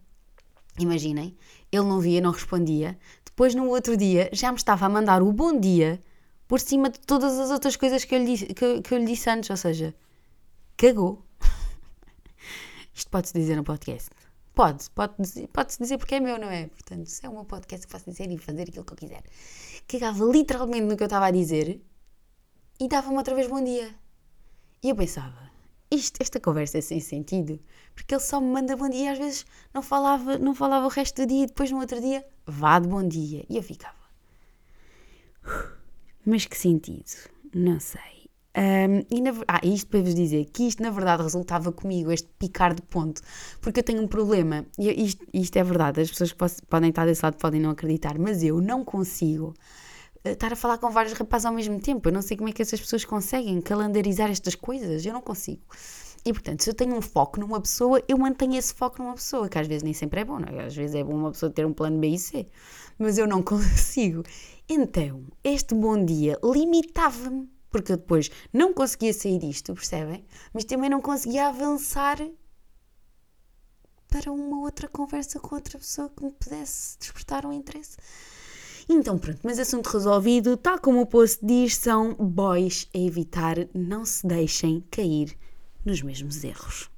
imaginem, 0.78 1.36
ele 1.70 1.84
não 1.84 2.00
via, 2.00 2.20
não 2.20 2.30
respondia. 2.30 2.98
Depois, 3.24 3.54
no 3.54 3.68
outro 3.68 3.96
dia, 3.96 4.30
já 4.32 4.50
me 4.50 4.58
estava 4.58 4.86
a 4.86 4.88
mandar 4.88 5.22
o 5.22 5.32
bom 5.32 5.58
dia 5.58 6.02
por 6.46 6.60
cima 6.60 6.88
de 6.90 7.00
todas 7.00 7.38
as 7.38 7.50
outras 7.50 7.76
coisas 7.76 8.04
que 8.04 8.14
eu 8.14 8.22
lhe 8.22 8.36
que, 8.36 8.80
que 8.82 8.94
eu 8.94 8.98
lhe 8.98 9.06
disse 9.06 9.28
antes, 9.28 9.50
ou 9.50 9.56
seja, 9.56 9.94
cagou. 10.76 11.23
Isto 12.94 13.10
pode-se 13.10 13.34
dizer 13.34 13.56
no 13.56 13.64
podcast. 13.64 14.10
Pode, 14.54 14.88
pode-se 14.90 15.48
pode 15.48 15.76
dizer 15.78 15.98
porque 15.98 16.14
é 16.14 16.20
meu, 16.20 16.38
não 16.38 16.48
é? 16.48 16.68
Portanto, 16.68 17.06
se 17.06 17.26
é 17.26 17.28
o 17.28 17.32
meu 17.32 17.44
podcast 17.44 17.86
que 17.86 17.92
posso 17.92 18.08
dizer 18.08 18.30
e 18.30 18.38
fazer 18.38 18.62
aquilo 18.62 18.84
que 18.84 18.92
eu 18.92 18.96
quiser. 18.96 19.24
Cagava 19.88 20.24
literalmente 20.24 20.82
no 20.86 20.96
que 20.96 21.02
eu 21.02 21.06
estava 21.06 21.26
a 21.26 21.30
dizer 21.30 21.80
e 22.78 22.88
dava-me 22.88 23.16
outra 23.16 23.34
vez 23.34 23.48
bom 23.48 23.62
dia. 23.62 23.92
E 24.82 24.90
eu 24.90 24.96
pensava, 24.96 25.50
isto, 25.90 26.20
esta 26.20 26.38
conversa 26.38 26.78
é 26.78 26.80
sem 26.80 27.00
sentido, 27.00 27.58
porque 27.94 28.14
ele 28.14 28.20
só 28.20 28.40
me 28.40 28.48
manda 28.48 28.76
bom 28.76 28.88
dia 28.88 29.04
e 29.04 29.08
às 29.08 29.18
vezes 29.18 29.46
não 29.72 29.82
falava, 29.82 30.38
não 30.38 30.54
falava 30.54 30.86
o 30.86 30.88
resto 30.88 31.22
do 31.22 31.26
dia 31.26 31.44
e 31.44 31.46
depois 31.46 31.70
no 31.70 31.80
outro 31.80 32.00
dia, 32.00 32.24
vá 32.46 32.78
de 32.78 32.88
bom 32.88 33.06
dia. 33.06 33.44
E 33.48 33.56
eu 33.56 33.62
ficava. 33.62 34.04
Mas 36.24 36.46
que 36.46 36.56
sentido? 36.56 37.30
Não 37.54 37.80
sei. 37.80 38.23
Um, 38.56 39.04
e 39.10 39.20
na, 39.20 39.32
ah, 39.48 39.60
isto 39.64 39.88
para 39.88 40.00
vos 40.00 40.14
dizer 40.14 40.44
que 40.44 40.68
isto 40.68 40.80
na 40.80 40.90
verdade 40.90 41.24
resultava 41.24 41.72
comigo, 41.72 42.12
este 42.12 42.28
picar 42.38 42.72
de 42.72 42.82
ponto, 42.82 43.20
porque 43.60 43.80
eu 43.80 43.84
tenho 43.84 44.00
um 44.00 44.06
problema, 44.06 44.64
e 44.78 44.90
isto, 45.04 45.26
isto 45.34 45.56
é 45.56 45.64
verdade, 45.64 46.00
as 46.00 46.08
pessoas 46.08 46.30
que 46.30 46.38
podem 46.68 46.90
estar 46.90 47.04
desse 47.04 47.24
lado 47.24 47.36
podem 47.36 47.60
não 47.60 47.70
acreditar, 47.70 48.16
mas 48.16 48.44
eu 48.44 48.60
não 48.60 48.84
consigo 48.84 49.54
eh, 50.24 50.32
estar 50.32 50.52
a 50.52 50.56
falar 50.56 50.78
com 50.78 50.90
vários 50.90 51.14
rapazes 51.14 51.46
ao 51.46 51.52
mesmo 51.52 51.78
tempo. 51.80 52.08
Eu 52.08 52.12
não 52.12 52.22
sei 52.22 52.36
como 52.36 52.48
é 52.48 52.52
que 52.52 52.62
essas 52.62 52.80
pessoas 52.80 53.04
conseguem 53.04 53.60
calendarizar 53.60 54.30
estas 54.30 54.54
coisas, 54.54 55.04
eu 55.04 55.12
não 55.12 55.20
consigo. 55.20 55.62
E 56.24 56.32
portanto, 56.32 56.62
se 56.62 56.70
eu 56.70 56.74
tenho 56.74 56.96
um 56.96 57.02
foco 57.02 57.38
numa 57.38 57.60
pessoa, 57.60 58.02
eu 58.08 58.16
mantenho 58.16 58.56
esse 58.56 58.72
foco 58.72 59.02
numa 59.02 59.14
pessoa, 59.14 59.48
que 59.48 59.58
às 59.58 59.66
vezes 59.66 59.82
nem 59.82 59.92
sempre 59.92 60.20
é 60.20 60.24
bom, 60.24 60.38
não 60.38 60.48
é? 60.48 60.64
Às 60.64 60.74
vezes 60.74 60.96
é 60.96 61.04
bom 61.04 61.12
uma 61.14 61.30
pessoa 61.32 61.52
ter 61.52 61.66
um 61.66 61.72
plano 61.72 61.98
B 61.98 62.08
e 62.08 62.18
C, 62.18 62.46
mas 62.98 63.18
eu 63.18 63.26
não 63.26 63.42
consigo. 63.44 64.22
Então, 64.68 65.24
este 65.42 65.74
bom 65.74 66.02
dia 66.02 66.38
limitava-me 66.42 67.53
porque 67.74 67.90
eu 67.90 67.96
depois 67.96 68.30
não 68.52 68.72
conseguia 68.72 69.12
sair 69.12 69.36
disto, 69.36 69.74
percebem? 69.74 70.24
Mas 70.52 70.64
também 70.64 70.88
não 70.88 71.00
conseguia 71.00 71.48
avançar 71.48 72.18
para 74.08 74.30
uma 74.30 74.60
outra 74.60 74.86
conversa 74.86 75.40
com 75.40 75.56
outra 75.56 75.76
pessoa 75.76 76.08
que 76.08 76.24
me 76.24 76.30
pudesse 76.30 76.96
despertar 77.00 77.44
um 77.44 77.52
interesse. 77.52 77.96
Então 78.88 79.18
pronto, 79.18 79.40
mas 79.42 79.58
assunto 79.58 79.88
resolvido, 79.88 80.56
tal 80.56 80.78
como 80.78 81.00
o 81.00 81.06
post 81.06 81.44
diz, 81.44 81.76
são 81.76 82.14
boys 82.14 82.88
a 82.94 82.98
evitar, 82.98 83.56
não 83.74 84.04
se 84.04 84.24
deixem 84.24 84.80
cair 84.88 85.36
nos 85.84 86.00
mesmos 86.00 86.44
erros. 86.44 86.88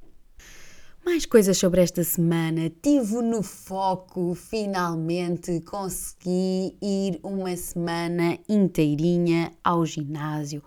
Mais 1.06 1.24
coisas 1.24 1.56
sobre 1.56 1.80
esta 1.80 2.02
semana. 2.02 2.68
Tive 2.82 3.22
no 3.22 3.40
foco, 3.40 4.34
finalmente 4.34 5.60
consegui 5.60 6.76
ir 6.82 7.20
uma 7.22 7.56
semana 7.56 8.36
inteirinha 8.48 9.52
ao 9.62 9.86
ginásio, 9.86 10.64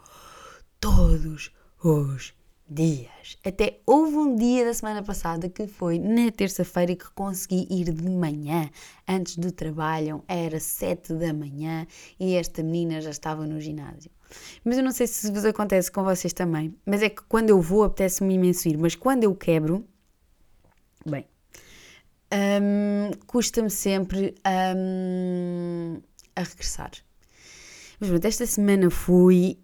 todos 0.79 1.51
os 1.84 2.34
dias. 2.65 3.38
Até 3.43 3.81
houve 3.86 4.15
um 4.15 4.34
dia 4.34 4.63
da 4.63 4.74
semana 4.74 5.03
passada 5.03 5.50
que 5.50 5.67
foi 5.67 6.00
na 6.00 6.31
terça-feira 6.31 6.96
que 6.96 7.12
consegui 7.12 7.67
ir 7.69 7.91
de 7.91 8.10
manhã, 8.10 8.69
antes 9.05 9.36
do 9.36 9.51
trabalho, 9.51 10.24
era 10.25 10.58
sete 10.58 11.13
da 11.15 11.34
manhã 11.34 11.86
e 12.17 12.36
esta 12.36 12.63
menina 12.63 13.01
já 13.01 13.10
estava 13.10 13.46
no 13.46 13.60
ginásio. 13.60 14.10
Mas 14.63 14.77
eu 14.77 14.84
não 14.86 14.91
sei 14.93 15.05
se 15.05 15.29
vos 15.31 15.43
acontece 15.43 15.91
com 15.91 16.01
vocês 16.01 16.31
também, 16.31 16.74
mas 16.86 17.01
é 17.01 17.10
que 17.10 17.24
quando 17.24 17.50
eu 17.50 17.60
vou 17.60 17.84
apetece-me 17.84 18.36
imenso 18.36 18.69
ir, 18.69 18.77
mas 18.77 18.96
quando 18.96 19.25
eu 19.25 19.36
quebro 19.36 19.86
Bem, 21.06 21.25
um, 22.34 23.12
custa-me 23.25 23.70
sempre 23.70 24.36
um, 24.75 26.01
a 26.36 26.41
regressar. 26.41 26.91
Mas 28.00 28.10
pronto, 28.10 28.25
esta 28.25 28.46
semana 28.46 28.89
fui. 28.89 29.58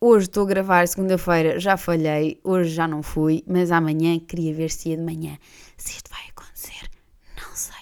Hoje 0.00 0.26
estou 0.26 0.44
a 0.44 0.46
gravar, 0.46 0.88
segunda-feira 0.88 1.60
já 1.60 1.76
falhei, 1.76 2.40
hoje 2.42 2.70
já 2.70 2.88
não 2.88 3.02
fui, 3.02 3.44
mas 3.46 3.70
amanhã 3.70 4.18
queria 4.18 4.54
ver 4.54 4.70
se 4.70 4.88
ia 4.88 4.96
de 4.96 5.02
manhã. 5.02 5.36
Se 5.76 5.92
isto 5.92 6.10
vai 6.10 6.22
acontecer, 6.30 6.88
não 7.36 7.54
sei. 7.54 7.74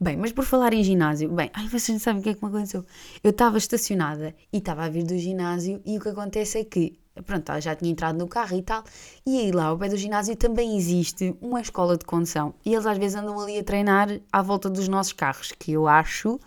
Bem, 0.00 0.16
mas 0.16 0.32
por 0.32 0.44
falar 0.44 0.72
em 0.72 0.82
ginásio, 0.82 1.30
bem, 1.30 1.50
ai, 1.54 1.68
vocês 1.68 1.90
não 1.90 2.00
sabem 2.00 2.20
o 2.20 2.24
que 2.24 2.30
é 2.30 2.34
que 2.34 2.42
me 2.42 2.48
aconteceu. 2.48 2.84
Eu 3.22 3.30
estava 3.30 3.56
estacionada 3.56 4.34
e 4.52 4.58
estava 4.58 4.84
a 4.84 4.88
vir 4.88 5.04
do 5.04 5.16
ginásio 5.16 5.80
e 5.86 5.96
o 5.96 6.00
que 6.00 6.08
acontece 6.08 6.58
é 6.58 6.64
que 6.64 6.98
pronto, 7.22 7.60
já 7.60 7.74
tinha 7.76 7.90
entrado 7.90 8.18
no 8.18 8.26
carro 8.26 8.56
e 8.56 8.62
tal, 8.62 8.82
e 9.24 9.38
aí 9.38 9.52
lá 9.52 9.66
ao 9.66 9.78
pé 9.78 9.88
do 9.88 9.96
ginásio 9.96 10.34
também 10.36 10.76
existe 10.76 11.36
uma 11.40 11.60
escola 11.60 11.96
de 11.96 12.04
condução, 12.04 12.54
e 12.64 12.74
eles 12.74 12.86
às 12.86 12.98
vezes 12.98 13.16
andam 13.16 13.38
ali 13.38 13.58
a 13.58 13.64
treinar 13.64 14.08
à 14.32 14.42
volta 14.42 14.68
dos 14.68 14.88
nossos 14.88 15.12
carros, 15.12 15.52
que 15.52 15.72
eu 15.72 15.86
acho 15.86 16.40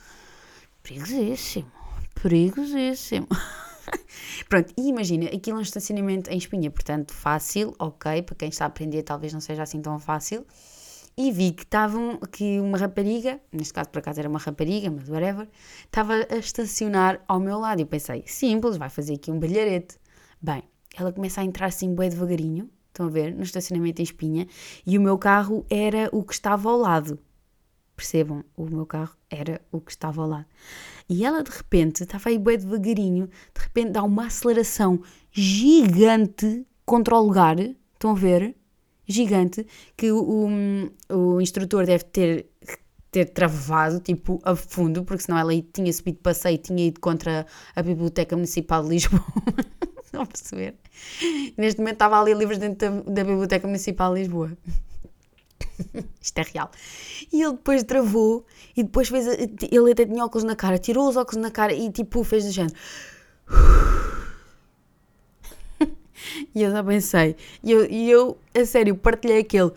perigosíssimo, 0.84 1.72
perigosíssimo. 2.22 3.28
Pronto, 4.50 4.74
e 4.78 4.90
imagina, 4.90 5.28
aquilo 5.28 5.58
é 5.58 5.60
um 5.60 5.64
estacionamento 5.64 6.30
em 6.30 6.38
espinha, 6.38 6.70
portanto 6.70 7.14
fácil, 7.14 7.74
ok, 7.80 8.22
para 8.24 8.36
quem 8.36 8.50
está 8.50 8.66
a 8.66 8.68
aprender 8.68 9.04
talvez 9.04 9.32
não 9.32 9.40
seja 9.40 9.64
assim 9.64 9.82
tão 9.82 9.98
fácil, 9.98 10.46
e 11.16 11.32
vi 11.32 11.52
que 11.52 11.64
estavam, 11.64 12.20
que 12.32 12.60
uma 12.60 12.78
rapariga, 12.78 13.40
neste 13.52 13.74
caso 13.74 13.90
por 13.90 14.00
acaso 14.00 14.20
era 14.20 14.30
uma 14.30 14.38
rapariga, 14.38 14.92
mas 14.92 15.10
whatever, 15.10 15.48
estava 15.86 16.14
a 16.30 16.36
estacionar 16.36 17.24
ao 17.28 17.40
meu 17.40 17.58
lado, 17.58 17.80
e 17.80 17.84
eu 17.84 17.88
pensei, 17.88 18.24
simples, 18.28 18.76
vai 18.76 18.90
fazer 18.90 19.16
aqui 19.16 19.32
um 19.32 19.40
balharete. 19.40 19.98
Bem, 20.42 20.64
ela 20.96 21.12
começa 21.12 21.42
a 21.42 21.44
entrar 21.44 21.68
assim 21.68 21.94
bem 21.94 22.10
devagarinho, 22.10 22.70
estão 22.88 23.08
a 23.08 23.10
ver, 23.10 23.34
no 23.34 23.44
estacionamento 23.44 24.02
em 24.02 24.04
Espinha, 24.04 24.48
e 24.86 24.98
o 24.98 25.02
meu 25.02 25.18
carro 25.18 25.66
era 25.70 26.10
o 26.12 26.24
que 26.24 26.34
estava 26.34 26.70
ao 26.70 26.78
lado. 26.78 27.20
Percebam, 27.96 28.44
o 28.56 28.66
meu 28.66 28.86
carro 28.86 29.16
era 29.30 29.60
o 29.72 29.82
que 29.82 29.92
estava 29.92 30.22
ao 30.22 30.28
lado. 30.28 30.46
E 31.10 31.26
ela 31.26 31.44
de 31.44 31.50
repente, 31.50 32.04
estava 32.04 32.30
aí 32.30 32.38
bem 32.38 32.58
devagarinho, 32.58 33.28
de 33.28 33.62
repente 33.62 33.92
dá 33.92 34.04
uma 34.04 34.28
aceleração 34.28 35.02
gigante 35.32 36.66
contra 36.86 37.16
o 37.16 37.24
lugar, 37.24 37.58
estão 37.60 38.12
a 38.12 38.16
ver? 38.16 38.56
Gigante, 39.06 39.66
que 39.96 40.12
o, 40.12 40.50
o, 41.10 41.16
o 41.16 41.42
instrutor 41.42 41.86
deve 41.86 42.04
ter 42.04 42.50
ter 43.10 43.26
travado, 43.26 44.00
tipo, 44.00 44.40
a 44.44 44.56
fundo, 44.56 45.04
porque 45.04 45.24
senão 45.24 45.40
ela 45.40 45.52
tinha 45.74 45.92
subido 45.94 46.20
passeio 46.20 46.56
e 46.56 46.58
tinha 46.58 46.88
ido 46.88 47.00
contra 47.00 47.48
a 47.76 47.82
Biblioteca 47.82 48.36
Municipal 48.36 48.84
de 48.84 48.90
Lisboa. 48.90 49.24
Estão 50.08 50.22
a 50.22 50.26
perceber? 50.26 50.76
Neste 51.58 51.80
momento 51.80 51.96
estava 51.96 52.20
ali 52.20 52.34
livros 52.34 52.58
dentro 52.58 53.04
da, 53.04 53.12
da 53.12 53.24
Biblioteca 53.26 53.68
Municipal 53.68 54.14
de 54.14 54.22
Lisboa. 54.22 54.58
Isto 56.22 56.40
é 56.40 56.44
real. 56.44 56.72
E 57.32 57.42
ele 57.42 57.52
depois 57.52 57.84
travou 57.84 58.46
e 58.76 58.84
depois 58.84 59.10
fez. 59.10 59.28
Ele 59.28 59.92
até 59.92 60.06
tinha 60.06 60.24
óculos 60.24 60.46
na 60.46 60.56
cara, 60.56 60.78
tirou 60.78 61.10
os 61.10 61.18
óculos 61.18 61.42
na 61.42 61.52
cara 61.52 61.74
e 61.74 61.92
tipo 61.92 62.24
fez 62.24 62.46
do 62.46 62.52
género. 62.52 62.76
E 66.54 66.64
eu 66.64 66.72
já 66.72 66.84
pensei. 66.84 67.36
E 67.64 67.72
eu, 67.72 67.86
e 67.86 68.10
eu, 68.10 68.38
a 68.54 68.66
sério, 68.66 68.98
partilhei 68.98 69.40
aquele 69.40 69.72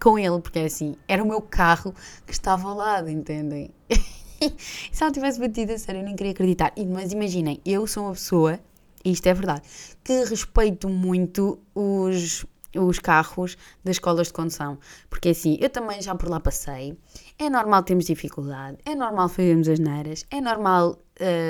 com 0.00 0.18
ele, 0.18 0.40
porque 0.40 0.58
é 0.58 0.64
assim, 0.64 0.96
era 1.06 1.22
o 1.22 1.26
meu 1.26 1.42
carro 1.42 1.94
que 2.26 2.32
estava 2.32 2.68
ao 2.68 2.74
lado, 2.74 3.10
entendem? 3.10 3.70
se 4.92 5.02
ela 5.02 5.12
tivesse 5.12 5.38
batido 5.38 5.72
a 5.72 5.78
sério, 5.78 6.00
eu 6.00 6.04
nem 6.04 6.16
queria 6.16 6.32
acreditar. 6.32 6.72
Mas 6.88 7.12
imaginem, 7.12 7.60
eu 7.64 7.86
sou 7.86 8.04
uma 8.04 8.12
pessoa, 8.12 8.58
e 9.04 9.12
isto 9.12 9.26
é 9.26 9.34
verdade, 9.34 9.62
que 10.04 10.24
respeito 10.24 10.88
muito 10.88 11.58
os, 11.74 12.44
os 12.76 12.98
carros 12.98 13.56
das 13.84 13.96
escolas 13.96 14.28
de 14.28 14.32
condução. 14.32 14.78
Porque 15.10 15.30
assim, 15.30 15.58
eu 15.60 15.70
também 15.70 16.00
já 16.00 16.14
por 16.14 16.28
lá 16.28 16.40
passei. 16.40 16.96
É 17.38 17.48
normal 17.50 17.82
termos 17.82 18.06
dificuldade, 18.06 18.78
é 18.84 18.94
normal 18.94 19.28
fazermos 19.28 19.68
as 19.68 19.78
neiras, 19.78 20.24
é 20.30 20.40
normal 20.40 20.98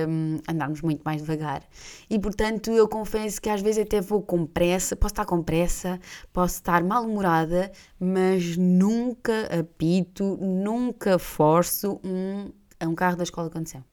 um, 0.08 0.38
andarmos 0.48 0.82
muito 0.82 1.02
mais 1.02 1.20
devagar. 1.20 1.62
E 2.08 2.18
portanto, 2.18 2.70
eu 2.70 2.88
confesso 2.88 3.40
que 3.40 3.48
às 3.48 3.60
vezes 3.60 3.82
até 3.82 4.00
vou 4.00 4.22
com 4.22 4.46
pressa, 4.46 4.96
posso 4.96 5.12
estar 5.12 5.24
com 5.24 5.42
pressa, 5.42 6.00
posso 6.32 6.56
estar 6.56 6.82
mal-humorada, 6.82 7.70
mas 7.98 8.56
nunca 8.56 9.48
apito, 9.58 10.38
nunca 10.40 11.18
forço 11.18 12.00
um 12.04 12.50
é 12.82 12.88
um 12.88 12.94
carro 12.94 13.16
da 13.16 13.22
escola 13.22 13.48
de 13.48 13.54
condução. 13.54 13.84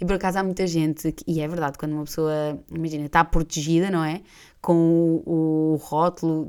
E 0.00 0.04
por 0.04 0.14
acaso 0.14 0.38
há 0.38 0.42
muita 0.42 0.66
gente, 0.66 1.14
e 1.26 1.40
é 1.40 1.48
verdade, 1.48 1.76
quando 1.76 1.92
uma 1.92 2.04
pessoa, 2.04 2.58
imagina, 2.70 3.06
está 3.06 3.24
protegida, 3.24 3.90
não 3.90 4.04
é? 4.04 4.22
Com 4.62 5.22
o, 5.26 5.72
o 5.72 5.76
rótulo 5.76 6.48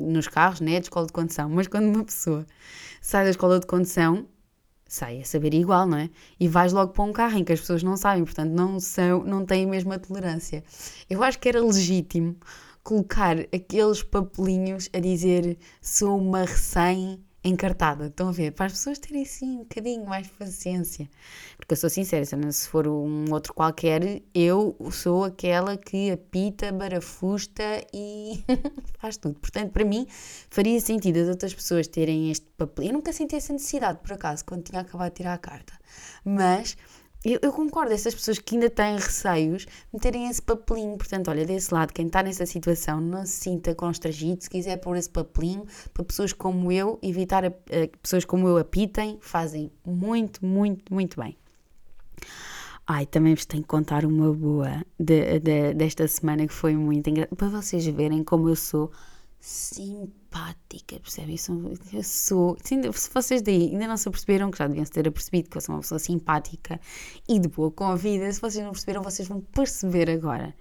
nos 0.00 0.28
carros, 0.28 0.60
né? 0.60 0.78
De 0.78 0.86
escola 0.86 1.06
de 1.06 1.12
condução. 1.12 1.48
Mas 1.48 1.66
quando 1.66 1.86
uma 1.86 2.04
pessoa 2.04 2.46
sai 3.00 3.24
da 3.24 3.30
escola 3.30 3.58
de 3.58 3.66
condução, 3.66 4.26
sai 4.86 5.22
a 5.22 5.24
saber 5.24 5.54
igual, 5.54 5.86
não 5.86 5.96
é? 5.96 6.10
E 6.38 6.46
vais 6.46 6.72
logo 6.72 6.92
para 6.92 7.02
um 7.02 7.12
carro 7.12 7.38
em 7.38 7.44
que 7.44 7.52
as 7.52 7.60
pessoas 7.60 7.82
não 7.82 7.96
sabem, 7.96 8.24
portanto 8.24 8.50
não, 8.50 8.78
são, 8.78 9.24
não 9.24 9.46
têm 9.46 9.64
a 9.64 9.68
mesma 9.68 9.98
tolerância. 9.98 10.62
Eu 11.08 11.22
acho 11.22 11.38
que 11.38 11.48
era 11.48 11.64
legítimo 11.64 12.36
colocar 12.84 13.38
aqueles 13.54 14.02
papelinhos 14.02 14.90
a 14.92 15.00
dizer 15.00 15.56
sou 15.80 16.18
uma 16.18 16.40
recém 16.40 17.18
encartada. 17.44 18.06
Estão 18.06 18.28
a 18.28 18.32
ver? 18.32 18.52
Para 18.52 18.66
as 18.66 18.72
pessoas 18.72 18.98
terem 18.98 19.22
assim 19.22 19.56
um 19.56 19.58
bocadinho 19.58 20.06
mais 20.06 20.28
paciência. 20.28 21.08
Porque 21.56 21.72
eu 21.72 21.76
sou 21.76 21.90
sincera, 21.90 22.24
se 22.24 22.68
for 22.68 22.86
um 22.86 23.32
outro 23.32 23.52
qualquer, 23.52 24.22
eu 24.34 24.76
sou 24.90 25.24
aquela 25.24 25.76
que 25.76 26.10
apita, 26.10 26.70
barafusta 26.72 27.62
e 27.92 28.44
faz 28.98 29.16
tudo. 29.16 29.38
Portanto, 29.40 29.72
para 29.72 29.84
mim, 29.84 30.06
faria 30.50 30.80
sentido 30.80 31.18
as 31.18 31.28
outras 31.28 31.54
pessoas 31.54 31.86
terem 31.88 32.30
este 32.30 32.46
papel. 32.56 32.86
Eu 32.86 32.92
nunca 32.92 33.12
senti 33.12 33.34
essa 33.34 33.52
necessidade, 33.52 33.98
por 34.00 34.12
acaso, 34.12 34.44
quando 34.44 34.62
tinha 34.64 34.80
acabado 34.80 35.10
de 35.10 35.16
tirar 35.16 35.34
a 35.34 35.38
carta. 35.38 35.72
Mas 36.24 36.76
eu, 37.24 37.38
eu, 37.42 37.52
concordo, 37.52 37.92
essas 37.92 38.14
pessoas 38.14 38.38
que 38.38 38.56
ainda 38.56 38.68
têm 38.68 38.96
receios 38.96 39.66
meterem 39.92 40.28
esse 40.28 40.42
papelinho. 40.42 40.96
Portanto, 40.96 41.28
olha, 41.28 41.44
desse 41.44 41.72
lado, 41.72 41.92
quem 41.92 42.06
está 42.06 42.22
nessa 42.22 42.44
situação 42.44 43.00
não 43.00 43.24
se 43.24 43.32
sinta 43.32 43.74
constrangido. 43.74 44.42
Se 44.42 44.50
quiser 44.50 44.76
pôr 44.78 44.96
esse 44.96 45.08
papelinho, 45.08 45.64
para 45.94 46.04
pessoas 46.04 46.32
como 46.32 46.72
eu, 46.72 46.98
evitar 47.02 47.44
a, 47.44 47.50
pessoas 48.00 48.24
como 48.24 48.48
eu 48.48 48.56
apitem, 48.56 49.18
fazem 49.20 49.70
muito, 49.84 50.44
muito, 50.44 50.92
muito 50.92 51.20
bem. 51.20 51.36
Ai, 52.86 53.06
também 53.06 53.34
vos 53.34 53.44
tenho 53.44 53.62
que 53.62 53.68
contar 53.68 54.04
uma 54.04 54.32
boa 54.32 54.84
de, 54.98 55.38
de, 55.38 55.74
desta 55.74 56.06
semana 56.08 56.46
que 56.46 56.52
foi 56.52 56.74
muito 56.74 57.08
engraçada, 57.08 57.36
para 57.36 57.48
vocês 57.48 57.86
verem 57.86 58.24
como 58.24 58.48
eu 58.48 58.56
sou 58.56 58.90
simpática, 60.32 60.98
percebem? 60.98 61.36
Eu 61.92 62.02
sou, 62.02 62.56
se 62.64 63.10
vocês 63.12 63.42
daí 63.42 63.70
ainda 63.70 63.86
não 63.86 63.96
se 63.96 64.08
aperceberam, 64.08 64.50
que 64.50 64.58
já 64.58 64.66
deviam 64.66 64.84
ter 64.86 65.06
apercebido 65.06 65.50
que 65.50 65.58
eu 65.58 65.60
sou 65.60 65.74
uma 65.74 65.82
pessoa 65.82 65.98
simpática 65.98 66.80
e 67.28 67.38
de 67.38 67.48
boa 67.48 67.70
com 67.70 67.84
a 67.84 67.96
vida, 67.96 68.32
se 68.32 68.40
vocês 68.40 68.64
não 68.64 68.72
perceberam, 68.72 69.02
vocês 69.02 69.28
vão 69.28 69.40
perceber 69.40 70.08
agora. 70.10 70.54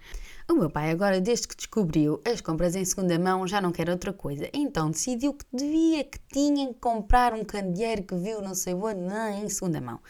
O 0.50 0.56
meu 0.56 0.70
pai, 0.70 0.92
agora, 0.92 1.22
desde 1.22 1.48
que 1.48 1.56
descobriu 1.56 2.20
as 2.26 2.42
compras 2.42 2.76
em 2.76 2.84
segunda 2.84 3.18
mão, 3.18 3.48
já 3.48 3.62
não 3.62 3.72
quer 3.72 3.90
outra 3.90 4.12
coisa. 4.12 4.50
Então 4.54 4.92
decidiu 4.92 5.34
que 5.34 5.46
devia, 5.54 6.04
que 6.04 6.20
tinha 6.34 6.68
que 6.68 6.80
comprar 6.80 7.34
um 7.34 7.46
candeeiro 7.46 8.04
que 8.04 8.16
viu 8.16 8.42
não 8.42 8.54
sei 8.54 8.74
onde, 8.74 9.00
não, 9.00 9.44
em 9.44 9.48
segunda 9.48 9.80
mão. 9.80 10.02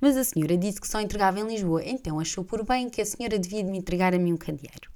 Mas 0.00 0.16
a 0.16 0.24
senhora 0.24 0.56
disse 0.56 0.80
que 0.80 0.88
só 0.88 1.00
entregava 1.00 1.38
em 1.38 1.46
Lisboa, 1.46 1.82
então 1.84 2.18
achou 2.18 2.42
por 2.42 2.64
bem 2.64 2.88
que 2.88 3.02
a 3.02 3.04
senhora 3.04 3.38
devia 3.38 3.62
de 3.62 3.70
me 3.70 3.76
entregar 3.76 4.14
a 4.14 4.18
mim 4.18 4.32
um 4.32 4.38
candeeiro. 4.38 4.90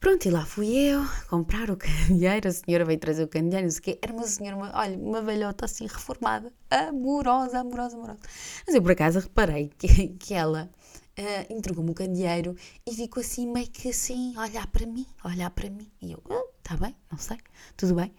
Pronto, 0.00 0.26
e 0.26 0.30
lá 0.30 0.46
fui 0.46 0.74
eu 0.74 1.04
comprar 1.28 1.70
o 1.70 1.76
candeeiro. 1.78 2.48
A 2.48 2.52
senhora 2.52 2.86
veio 2.86 2.98
trazer 2.98 3.22
o 3.22 3.28
candeeiro, 3.28 3.66
não 3.66 3.70
sei 3.70 3.80
o 3.80 3.82
quê. 3.82 3.98
Era 4.00 4.12
uma 4.14 4.26
senhora, 4.26 4.56
uma, 4.56 4.72
olha, 4.74 4.96
uma 4.96 5.20
velhota 5.20 5.66
assim 5.66 5.86
reformada, 5.86 6.50
amorosa, 6.70 7.60
amorosa, 7.60 7.96
amorosa. 7.96 8.18
Mas 8.66 8.74
eu 8.74 8.80
por 8.80 8.92
acaso 8.92 9.20
reparei 9.20 9.70
que, 9.76 10.08
que 10.18 10.32
ela 10.32 10.70
uh, 11.18 11.52
entregou-me 11.52 11.90
o 11.90 11.94
candeeiro 11.94 12.56
e 12.86 12.94
ficou 12.94 13.20
assim, 13.20 13.46
meio 13.46 13.70
que 13.70 13.90
assim, 13.90 14.34
olhar 14.38 14.66
para 14.68 14.86
mim, 14.86 15.06
olhar 15.22 15.50
para 15.50 15.68
mim. 15.68 15.90
E 16.00 16.12
eu, 16.12 16.22
está 16.58 16.76
oh, 16.76 16.78
bem, 16.78 16.96
não 17.12 17.18
sei, 17.18 17.36
tudo 17.76 17.94
bem. 17.94 18.10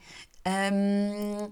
Um, 0.46 1.52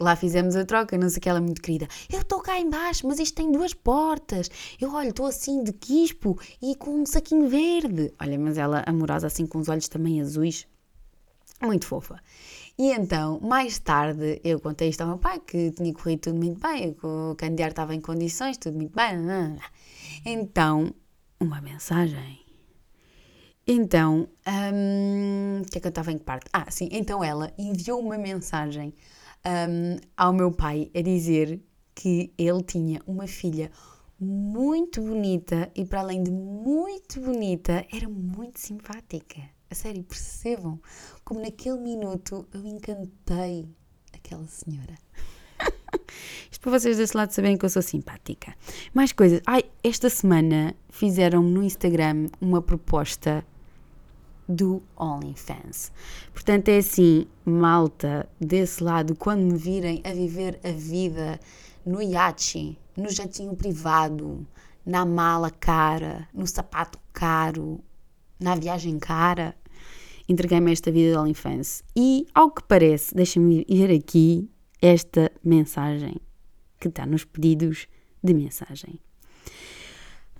Lá 0.00 0.14
fizemos 0.14 0.54
a 0.54 0.64
troca, 0.64 0.96
não 0.96 1.08
sei 1.08 1.20
que 1.20 1.28
ela 1.28 1.38
é 1.38 1.42
muito 1.42 1.60
querida. 1.60 1.88
Eu 2.08 2.20
estou 2.20 2.40
cá 2.40 2.58
embaixo, 2.60 3.04
mas 3.06 3.18
isto 3.18 3.34
tem 3.34 3.50
duas 3.50 3.74
portas. 3.74 4.48
Eu, 4.80 4.94
olho, 4.94 5.08
estou 5.08 5.26
assim 5.26 5.64
de 5.64 5.72
quispo 5.72 6.38
e 6.62 6.76
com 6.76 7.02
um 7.02 7.06
saquinho 7.06 7.48
verde. 7.48 8.14
Olha, 8.20 8.38
mas 8.38 8.56
ela 8.58 8.84
amorosa 8.86 9.26
assim 9.26 9.44
com 9.44 9.58
os 9.58 9.68
olhos 9.68 9.88
também 9.88 10.20
azuis. 10.20 10.68
Muito 11.60 11.86
fofa. 11.86 12.22
E 12.78 12.92
então, 12.92 13.40
mais 13.40 13.80
tarde, 13.80 14.40
eu 14.44 14.60
contei 14.60 14.88
isto 14.88 15.00
ao 15.00 15.08
meu 15.08 15.18
pai, 15.18 15.40
que 15.40 15.72
tinha 15.72 15.92
corrido 15.92 16.20
tudo 16.20 16.36
muito 16.36 16.60
bem, 16.60 16.94
que 16.94 17.04
o 17.04 17.34
candidato 17.36 17.70
estava 17.70 17.92
em 17.92 18.00
condições, 18.00 18.56
tudo 18.56 18.76
muito 18.76 18.94
bem. 18.94 19.16
Então, 20.24 20.94
uma 21.40 21.60
mensagem. 21.60 22.38
Então, 23.66 24.28
hum, 24.46 25.62
o 25.62 25.70
que 25.70 25.78
é 25.78 25.80
que 25.80 25.88
eu 25.88 25.90
estava 25.90 26.12
em 26.12 26.18
que 26.18 26.24
parte? 26.24 26.48
Ah, 26.52 26.70
sim, 26.70 26.88
então 26.92 27.22
ela 27.22 27.52
enviou 27.58 28.00
uma 28.00 28.16
mensagem 28.16 28.94
um, 29.48 29.98
ao 30.16 30.32
meu 30.32 30.52
pai 30.52 30.90
a 30.94 31.00
dizer 31.00 31.60
que 31.94 32.32
ele 32.36 32.62
tinha 32.62 33.00
uma 33.06 33.26
filha 33.26 33.70
muito 34.20 35.00
bonita 35.00 35.70
e, 35.74 35.84
para 35.84 36.00
além 36.00 36.22
de 36.22 36.30
muito 36.30 37.20
bonita, 37.20 37.86
era 37.92 38.08
muito 38.08 38.58
simpática. 38.60 39.40
A 39.70 39.74
sério, 39.74 40.02
percebam 40.02 40.80
como 41.24 41.40
naquele 41.40 41.78
minuto 41.78 42.46
eu 42.52 42.64
encantei 42.64 43.68
aquela 44.12 44.46
senhora. 44.46 44.94
Isto 46.50 46.62
para 46.62 46.78
vocês 46.78 46.96
desse 46.96 47.16
lado 47.16 47.32
saberem 47.32 47.56
que 47.56 47.64
eu 47.64 47.70
sou 47.70 47.82
simpática. 47.82 48.54
Mais 48.94 49.12
coisas. 49.12 49.40
Ai, 49.46 49.64
esta 49.82 50.08
semana 50.08 50.74
fizeram-me 50.88 51.50
no 51.50 51.62
Instagram 51.62 52.28
uma 52.40 52.62
proposta 52.62 53.44
do 54.48 54.82
OnlyFans. 54.96 55.92
Portanto, 56.32 56.68
é 56.68 56.78
assim, 56.78 57.26
malta, 57.44 58.28
desse 58.40 58.82
lado, 58.82 59.14
quando 59.14 59.42
me 59.42 59.58
virem 59.58 60.00
a 60.04 60.12
viver 60.12 60.58
a 60.64 60.70
vida 60.70 61.38
no 61.84 62.00
iate, 62.00 62.78
no 62.96 63.10
jatinho 63.10 63.54
privado, 63.54 64.46
na 64.84 65.04
mala 65.04 65.50
cara, 65.50 66.26
no 66.32 66.46
sapato 66.46 66.98
caro, 67.12 67.80
na 68.40 68.54
viagem 68.54 68.98
cara, 68.98 69.54
entreguei-me 70.28 70.72
esta 70.72 70.90
vida 70.90 71.12
de 71.12 71.18
OnlyFans. 71.18 71.82
E, 71.94 72.26
ao 72.34 72.50
que 72.50 72.62
parece, 72.62 73.14
deixa-me 73.14 73.66
ir 73.68 73.90
aqui 73.90 74.50
esta 74.80 75.30
mensagem 75.44 76.16
que 76.80 76.88
está 76.88 77.04
nos 77.04 77.24
pedidos 77.24 77.86
de 78.22 78.32
mensagem. 78.32 79.00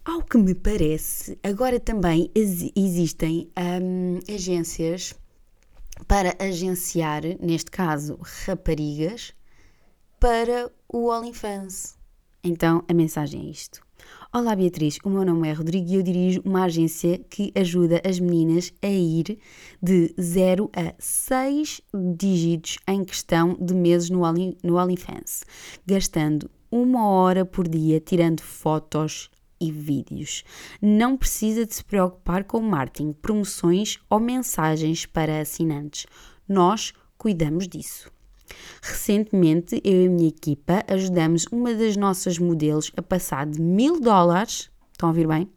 Ao 0.08 0.22
que 0.22 0.38
me 0.38 0.54
parece, 0.54 1.38
agora 1.42 1.78
também 1.78 2.30
existem 2.34 3.46
hum, 3.82 4.18
agências 4.26 5.12
para 6.06 6.34
agenciar, 6.38 7.24
neste 7.38 7.70
caso, 7.70 8.18
raparigas, 8.46 9.34
para 10.18 10.72
o 10.88 11.10
OnlyFans. 11.10 11.98
Então 12.42 12.82
a 12.88 12.94
mensagem 12.94 13.48
é 13.48 13.50
isto. 13.50 13.82
Olá 14.32 14.56
Beatriz, 14.56 14.98
o 15.04 15.10
meu 15.10 15.26
nome 15.26 15.46
é 15.46 15.52
Rodrigo 15.52 15.90
e 15.90 15.96
eu 15.96 16.02
dirijo 16.02 16.40
uma 16.42 16.64
agência 16.64 17.18
que 17.28 17.52
ajuda 17.54 18.00
as 18.02 18.18
meninas 18.18 18.72
a 18.80 18.88
ir 18.88 19.38
de 19.82 20.14
0 20.18 20.70
a 20.74 20.94
6 20.98 21.82
dígitos 22.16 22.78
em 22.88 23.04
questão 23.04 23.58
de 23.60 23.74
meses 23.74 24.08
no, 24.08 24.22
Only, 24.22 24.56
no 24.64 24.78
OnlyFans, 24.78 25.44
gastando 25.86 26.50
uma 26.70 27.06
hora 27.06 27.44
por 27.44 27.68
dia 27.68 28.00
tirando 28.00 28.40
fotos 28.40 29.30
e 29.60 29.70
vídeos. 29.70 30.44
Não 30.80 31.16
precisa 31.16 31.66
de 31.66 31.74
se 31.74 31.84
preocupar 31.84 32.44
com 32.44 32.60
marketing, 32.60 33.12
promoções 33.12 33.98
ou 34.08 34.20
mensagens 34.20 35.06
para 35.06 35.40
assinantes. 35.40 36.06
Nós 36.48 36.92
cuidamos 37.16 37.68
disso. 37.68 38.10
Recentemente, 38.82 39.80
eu 39.84 40.02
e 40.02 40.06
a 40.06 40.10
minha 40.10 40.28
equipa 40.28 40.84
ajudamos 40.88 41.46
uma 41.52 41.74
das 41.74 41.96
nossas 41.96 42.38
modelos 42.38 42.90
a 42.96 43.02
passar 43.02 43.46
de 43.46 43.60
mil 43.60 44.00
dólares, 44.00 44.70
estão 44.92 45.08
a 45.08 45.12
ouvir 45.12 45.26
bem? 45.26 45.50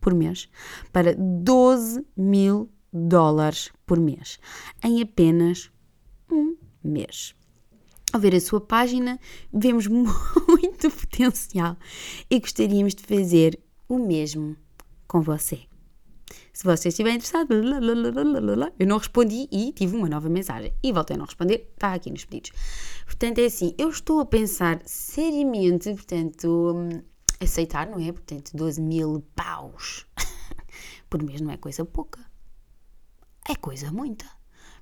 Por 0.00 0.14
mês, 0.14 0.48
para 0.92 1.14
12 1.14 2.06
mil 2.16 2.70
dólares 2.92 3.70
por 3.84 3.98
mês, 3.98 4.38
em 4.82 5.02
apenas 5.02 5.70
um 6.30 6.56
mês. 6.82 7.34
Ao 8.10 8.20
ver 8.20 8.34
a 8.34 8.40
sua 8.40 8.60
página, 8.60 9.18
vemos 9.52 9.86
muito 10.78 10.90
potencial 10.96 11.76
e 12.30 12.38
gostaríamos 12.38 12.94
de 12.94 13.02
fazer 13.02 13.58
o 13.88 13.98
mesmo 13.98 14.56
com 15.06 15.20
você. 15.20 15.60
Se 16.52 16.64
você 16.64 16.88
estiver 16.88 17.10
interessado, 17.10 17.48
eu 18.78 18.86
não 18.86 18.98
respondi 18.98 19.48
e 19.50 19.72
tive 19.72 19.96
uma 19.96 20.08
nova 20.08 20.28
mensagem. 20.28 20.72
E 20.82 20.92
voltei 20.92 21.14
a 21.14 21.18
não 21.18 21.24
responder, 21.24 21.70
está 21.72 21.94
aqui 21.94 22.10
nos 22.10 22.24
pedidos. 22.24 22.52
Portanto, 23.06 23.38
é 23.38 23.46
assim, 23.46 23.74
eu 23.78 23.88
estou 23.88 24.20
a 24.20 24.26
pensar 24.26 24.80
seriamente, 24.84 25.90
portanto, 25.94 26.74
aceitar, 27.40 27.86
não 27.86 27.98
é? 28.00 28.12
Portanto, 28.12 28.50
12 28.54 28.80
mil 28.80 29.24
paus 29.34 30.04
por 31.08 31.22
mês 31.22 31.40
não 31.40 31.52
é 31.52 31.56
coisa 31.56 31.84
pouca. 31.84 32.20
É 33.48 33.54
coisa 33.54 33.90
muita. 33.90 34.26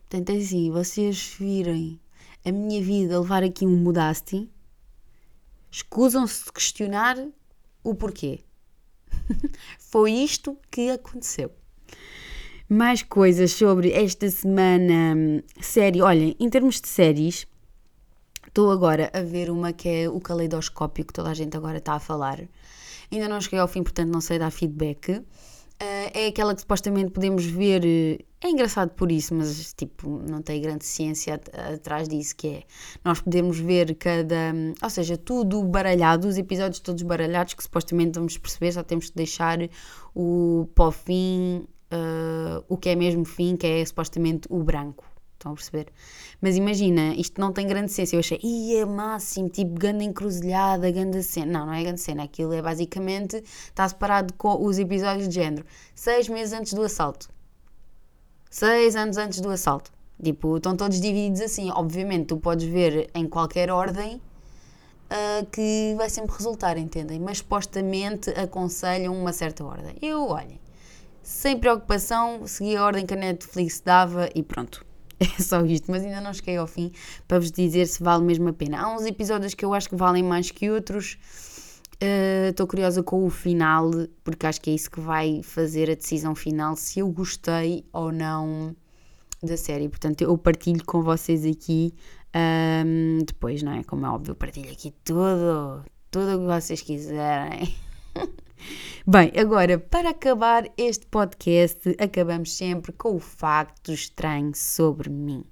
Portanto, 0.09 0.31
é 0.31 0.39
assim, 0.39 0.71
vocês 0.71 1.37
virem 1.39 2.01
a 2.45 2.51
minha 2.51 2.83
vida 2.83 3.21
levar 3.21 3.45
aqui 3.45 3.67
um 3.67 3.77
mudasti, 3.77 4.51
escusam-se 5.77 6.47
de 6.47 6.53
questionar 6.53 7.19
o 7.85 7.95
porquê. 7.95 8.41
Foi 9.79 10.11
isto 10.11 10.57
que 10.71 10.91
aconteceu. 10.91 11.51
Mais 12.67 13.03
coisas 13.03 13.53
sobre 13.53 13.93
esta 13.93 14.29
semana. 14.31 15.15
Hum, 15.15 15.43
série. 15.61 16.01
Olhem, 16.01 16.35
em 16.41 16.49
termos 16.49 16.81
de 16.81 16.89
séries, 16.89 17.47
estou 18.47 18.71
agora 18.71 19.11
a 19.13 19.21
ver 19.21 19.51
uma 19.51 19.73
que 19.73 19.89
é 19.89 20.09
o 20.09 20.19
caleidoscópio, 20.19 21.05
que 21.05 21.13
toda 21.13 21.29
a 21.29 21.35
gente 21.35 21.55
agora 21.57 21.77
está 21.77 21.93
a 21.93 22.01
falar. 22.01 22.41
Ainda 23.13 23.29
não 23.29 23.41
cheguei 23.41 23.59
ao 23.59 23.69
fim, 23.69 23.83
portanto 23.83 24.11
não 24.11 24.23
sei 24.23 24.39
dar 24.39 24.51
feedback. 24.51 25.13
Uh, 25.13 26.11
é 26.15 26.29
aquela 26.29 26.55
que 26.55 26.63
supostamente 26.63 27.11
podemos 27.11 27.45
ver. 27.45 28.25
É 28.47 28.51
engraçado 28.51 28.91
por 28.91 29.11
isso, 29.11 29.35
mas 29.35 29.75
tipo, 29.75 30.09
não 30.09 30.41
tem 30.41 30.63
grande 30.63 30.85
ciência 30.85 31.35
atrás 31.75 32.09
disso, 32.09 32.37
que 32.37 32.47
é 32.47 32.63
nós 33.05 33.21
podemos 33.21 33.59
ver 33.59 33.97
cada. 33.97 34.55
Ou 34.81 34.89
seja, 34.89 35.17
tudo 35.17 35.61
baralhado, 35.65 36.29
os 36.29 36.39
episódios 36.39 36.79
todos 36.79 37.03
baralhados, 37.03 37.55
que 37.55 37.63
supostamente 37.65 38.13
vamos 38.21 38.39
perceber, 38.39 38.71
só 38.71 38.85
temos 38.85 39.11
que 39.11 39.17
deixar 39.17 39.59
o 40.15 40.69
o 40.79 40.93
fim, 40.93 41.67
uh, 41.93 42.65
o 42.69 42.77
que 42.77 42.91
é 42.91 42.95
mesmo 42.95 43.25
fim, 43.25 43.57
que 43.57 43.67
é 43.67 43.85
supostamente 43.85 44.47
o 44.49 44.63
branco. 44.63 45.05
Estão 45.33 45.51
a 45.51 45.55
perceber? 45.57 45.89
Mas 46.41 46.57
imagina, 46.57 47.17
isto 47.17 47.41
não 47.41 47.53
tem 47.53 47.67
grande 47.67 47.91
ciência. 47.91 48.15
Eu 48.15 48.21
achei, 48.21 48.39
ia 48.45 48.87
máximo, 48.87 49.49
tipo, 49.49 49.75
ganda 49.75 50.05
encruzilhada, 50.05 50.89
ganda 50.93 51.21
cena. 51.21 51.59
Não, 51.59 51.67
não 51.67 51.73
é 51.73 51.83
grande 51.83 52.01
cena. 52.01 52.23
Aquilo 52.23 52.53
é 52.53 52.63
basicamente, 52.63 53.43
está 53.43 53.89
separado 53.89 54.33
com 54.35 54.65
os 54.65 54.79
episódios 54.79 55.29
de 55.29 55.35
género. 55.35 55.67
Seis 55.97 56.29
meses 56.29 56.53
antes 56.53 56.73
do 56.73 56.83
assalto. 56.83 57.35
Seis 58.59 58.97
anos 58.97 59.19
antes 59.19 59.43
do 59.43 59.51
assalto. 59.51 59.93
Tipo, 60.25 60.57
estão 60.57 60.75
todos 60.75 60.99
divididos 60.99 61.43
assim. 61.43 61.71
Obviamente, 61.71 62.29
tu 62.29 62.39
podes 62.39 62.67
ver 62.67 63.11
em 63.15 63.29
qualquer 63.29 63.71
ordem 63.71 64.17
uh, 64.17 65.45
que 65.53 65.93
vai 65.95 66.09
sempre 66.09 66.35
resultar, 66.35 66.79
entendem? 66.79 67.21
Mas 67.21 67.37
supostamente 67.37 68.31
aconselham 68.31 69.15
uma 69.15 69.31
certa 69.31 69.63
ordem. 69.63 69.95
Eu, 70.01 70.29
olhem, 70.29 70.59
sem 71.23 71.59
preocupação, 71.59 72.47
segui 72.47 72.75
a 72.79 72.83
ordem 72.83 73.05
que 73.05 73.13
a 73.13 73.17
Netflix 73.19 73.83
dava 73.85 74.31
e 74.35 74.43
pronto. 74.43 74.87
É 75.21 75.43
só 75.43 75.63
isto, 75.67 75.91
mas 75.91 76.03
ainda 76.03 76.23
não 76.23 76.33
cheguei 76.33 76.57
ao 76.57 76.67
fim 76.67 76.93
para 77.29 77.39
vos 77.39 77.53
dizer 77.53 77.87
se 77.87 78.03
vale 78.03 78.25
mesmo 78.25 78.49
a 78.49 78.55
pena. 78.55 78.81
Há 78.81 78.95
uns 78.95 79.05
episódios 79.05 79.53
que 79.53 79.67
eu 79.67 79.75
acho 79.75 79.91
que 79.91 79.97
valem 79.97 80.23
mais 80.23 80.51
que 80.51 80.71
outros. 80.71 81.19
Estou 81.99 82.65
uh, 82.65 82.69
curiosa 82.69 83.03
com 83.03 83.25
o 83.25 83.31
final, 83.31 83.91
porque 84.23 84.47
acho 84.47 84.61
que 84.61 84.71
é 84.71 84.75
isso 84.75 84.91
que 84.91 85.01
vai 85.01 85.43
fazer 85.43 85.91
a 85.91 85.95
decisão 85.95 86.35
final 86.35 86.77
se 86.77 87.01
eu 87.01 87.09
gostei 87.11 87.85
ou 87.93 88.13
não 88.13 88.77
da 89.43 89.57
série. 89.57 89.89
Portanto, 89.89 90.23
eu 90.23 90.37
partilho 90.37 90.85
com 90.85 91.03
vocês 91.03 91.45
aqui 91.45 91.95
um, 92.35 93.19
depois, 93.25 93.63
não 93.63 93.73
é? 93.73 93.83
Como 93.85 94.05
é 94.05 94.11
óbvio, 94.11 94.35
partilho 94.35 94.71
aqui 94.71 94.93
tudo, 95.05 95.85
tudo 96.11 96.37
o 96.37 96.41
que 96.41 96.47
vocês 96.47 96.83
quiserem. 96.83 97.75
Bem, 99.07 99.33
agora 99.39 99.79
para 99.79 100.11
acabar 100.11 100.69
este 100.77 101.07
podcast, 101.07 101.97
acabamos 101.99 102.53
sempre 102.53 102.93
com 102.93 103.15
o 103.17 103.21
facto 103.21 103.93
estranho 103.93 104.53
sobre 104.55 105.09
mim. 105.09 105.45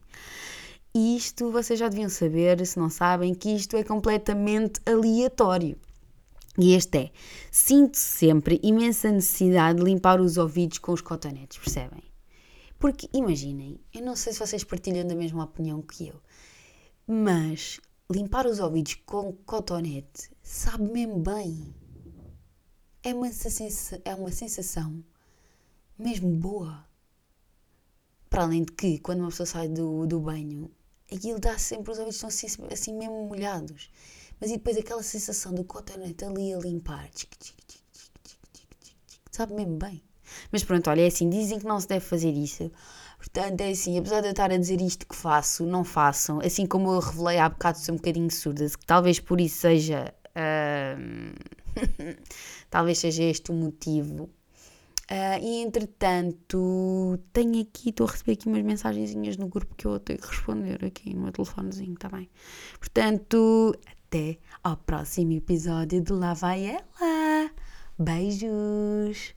Isto 0.95 1.51
vocês 1.51 1.79
já 1.79 1.89
deviam 1.89 2.09
saber, 2.09 2.65
se 2.67 2.79
não 2.79 2.89
sabem, 2.89 3.35
que 3.35 3.51
isto 3.51 3.77
é 3.77 3.83
completamente 3.83 4.81
aleatório. 4.87 5.77
E 6.59 6.75
este 6.75 6.99
é: 6.99 7.11
sinto 7.51 7.97
sempre 7.97 8.61
imensa 8.63 9.11
necessidade 9.11 9.79
de 9.79 9.85
limpar 9.85 10.21
os 10.21 10.37
ouvidos 10.37 10.79
com 10.79 10.93
os 10.93 11.01
cotonetes, 11.01 11.59
percebem? 11.59 12.03
Porque 12.79 13.09
imaginem, 13.13 13.81
eu 13.93 14.03
não 14.03 14.15
sei 14.15 14.33
se 14.33 14.39
vocês 14.39 14.63
partilham 14.63 15.07
da 15.07 15.15
mesma 15.15 15.45
opinião 15.45 15.81
que 15.81 16.09
eu, 16.09 16.21
mas 17.07 17.81
limpar 18.11 18.47
os 18.47 18.61
ouvidos 18.61 18.95
com 19.07 19.33
cotonete 19.47 20.31
sabe 20.43 20.85
mesmo 20.93 21.19
bem 21.19 21.75
é 23.03 23.15
uma, 23.15 23.31
sensação, 23.31 24.01
é 24.05 24.15
uma 24.15 24.33
sensação 24.33 25.05
mesmo 25.99 26.29
boa. 26.37 26.87
Para 28.31 28.45
além 28.45 28.65
de 28.65 28.73
que, 28.73 28.99
quando 28.99 29.21
uma 29.21 29.29
pessoa 29.29 29.47
sai 29.47 29.69
do, 29.69 30.07
do 30.07 30.19
banho, 30.21 30.71
aquilo 31.13 31.39
dá 31.39 31.57
sempre, 31.59 31.93
os 31.93 31.99
ouvidos 31.99 32.17
estão 32.17 32.29
assim, 32.29 32.47
assim 32.73 32.95
mesmo 32.95 33.27
molhados. 33.29 33.91
Mas 34.41 34.51
e 34.51 34.55
depois 34.55 34.77
aquela 34.77 35.03
sensação 35.03 35.53
do 35.53 35.65
cotonete 35.65 36.25
ali 36.25 36.53
a 36.53 36.59
limpar, 36.59 37.09
sabe 39.31 39.55
mesmo 39.55 39.77
bem. 39.77 40.03
Mas 40.51 40.65
pronto, 40.65 40.91
olha, 40.91 41.03
é 41.03 41.07
assim, 41.07 41.29
dizem 41.29 41.59
que 41.59 41.67
não 41.67 41.81
se 41.81 41.89
deve 41.89 42.05
fazer 42.05 42.33
isso. 42.33 42.71
Portanto, 43.19 43.61
é 43.61 43.71
assim, 43.71 43.99
apesar 43.99 44.21
de 44.21 44.27
eu 44.27 44.31
estar 44.33 44.51
a 44.51 44.57
dizer 44.57 44.81
isto 44.81 45.07
que 45.07 45.15
faço, 45.15 45.65
não 45.65 45.85
façam. 45.85 46.41
Assim 46.41 46.67
como 46.67 46.93
eu 46.93 46.99
revelei 46.99 47.39
há 47.39 47.49
bocado, 47.49 47.79
sou 47.79 47.95
um 47.95 47.99
bocadinho 47.99 48.31
surda, 48.31 48.69
que 48.69 48.87
talvez 48.87 49.21
por 49.21 49.41
isso 49.41 49.59
seja. 49.59 50.15
Uh 50.31 51.65
Talvez 52.71 52.99
seja 52.99 53.23
este 53.23 53.51
o 53.51 53.55
motivo. 53.55 54.25
Uh, 55.11 55.39
e 55.43 55.63
entretanto, 55.63 57.19
tenho 57.33 57.61
aqui, 57.61 57.91
estou 57.91 58.07
a 58.07 58.11
receber 58.11 58.33
aqui 58.33 58.49
umas 58.49 58.63
mensagenzinhas 58.63 59.37
no 59.37 59.49
grupo 59.49 59.75
que 59.75 59.87
eu 59.87 59.99
ter 60.01 60.17
que 60.17 60.27
responder 60.27 60.83
aqui 60.83 61.13
no 61.15 61.25
meu 61.25 61.33
telefonezinho, 61.33 61.93
está 61.93 62.09
bem? 62.09 62.31
Portanto, 62.79 63.77
até 64.15 64.39
ao 64.63 64.77
próximo 64.77 65.33
episódio 65.33 66.01
de 66.01 66.13
Lá 66.13 66.35
Vai 66.35 66.67
Ela. 66.67 67.51
Beijos! 67.99 69.35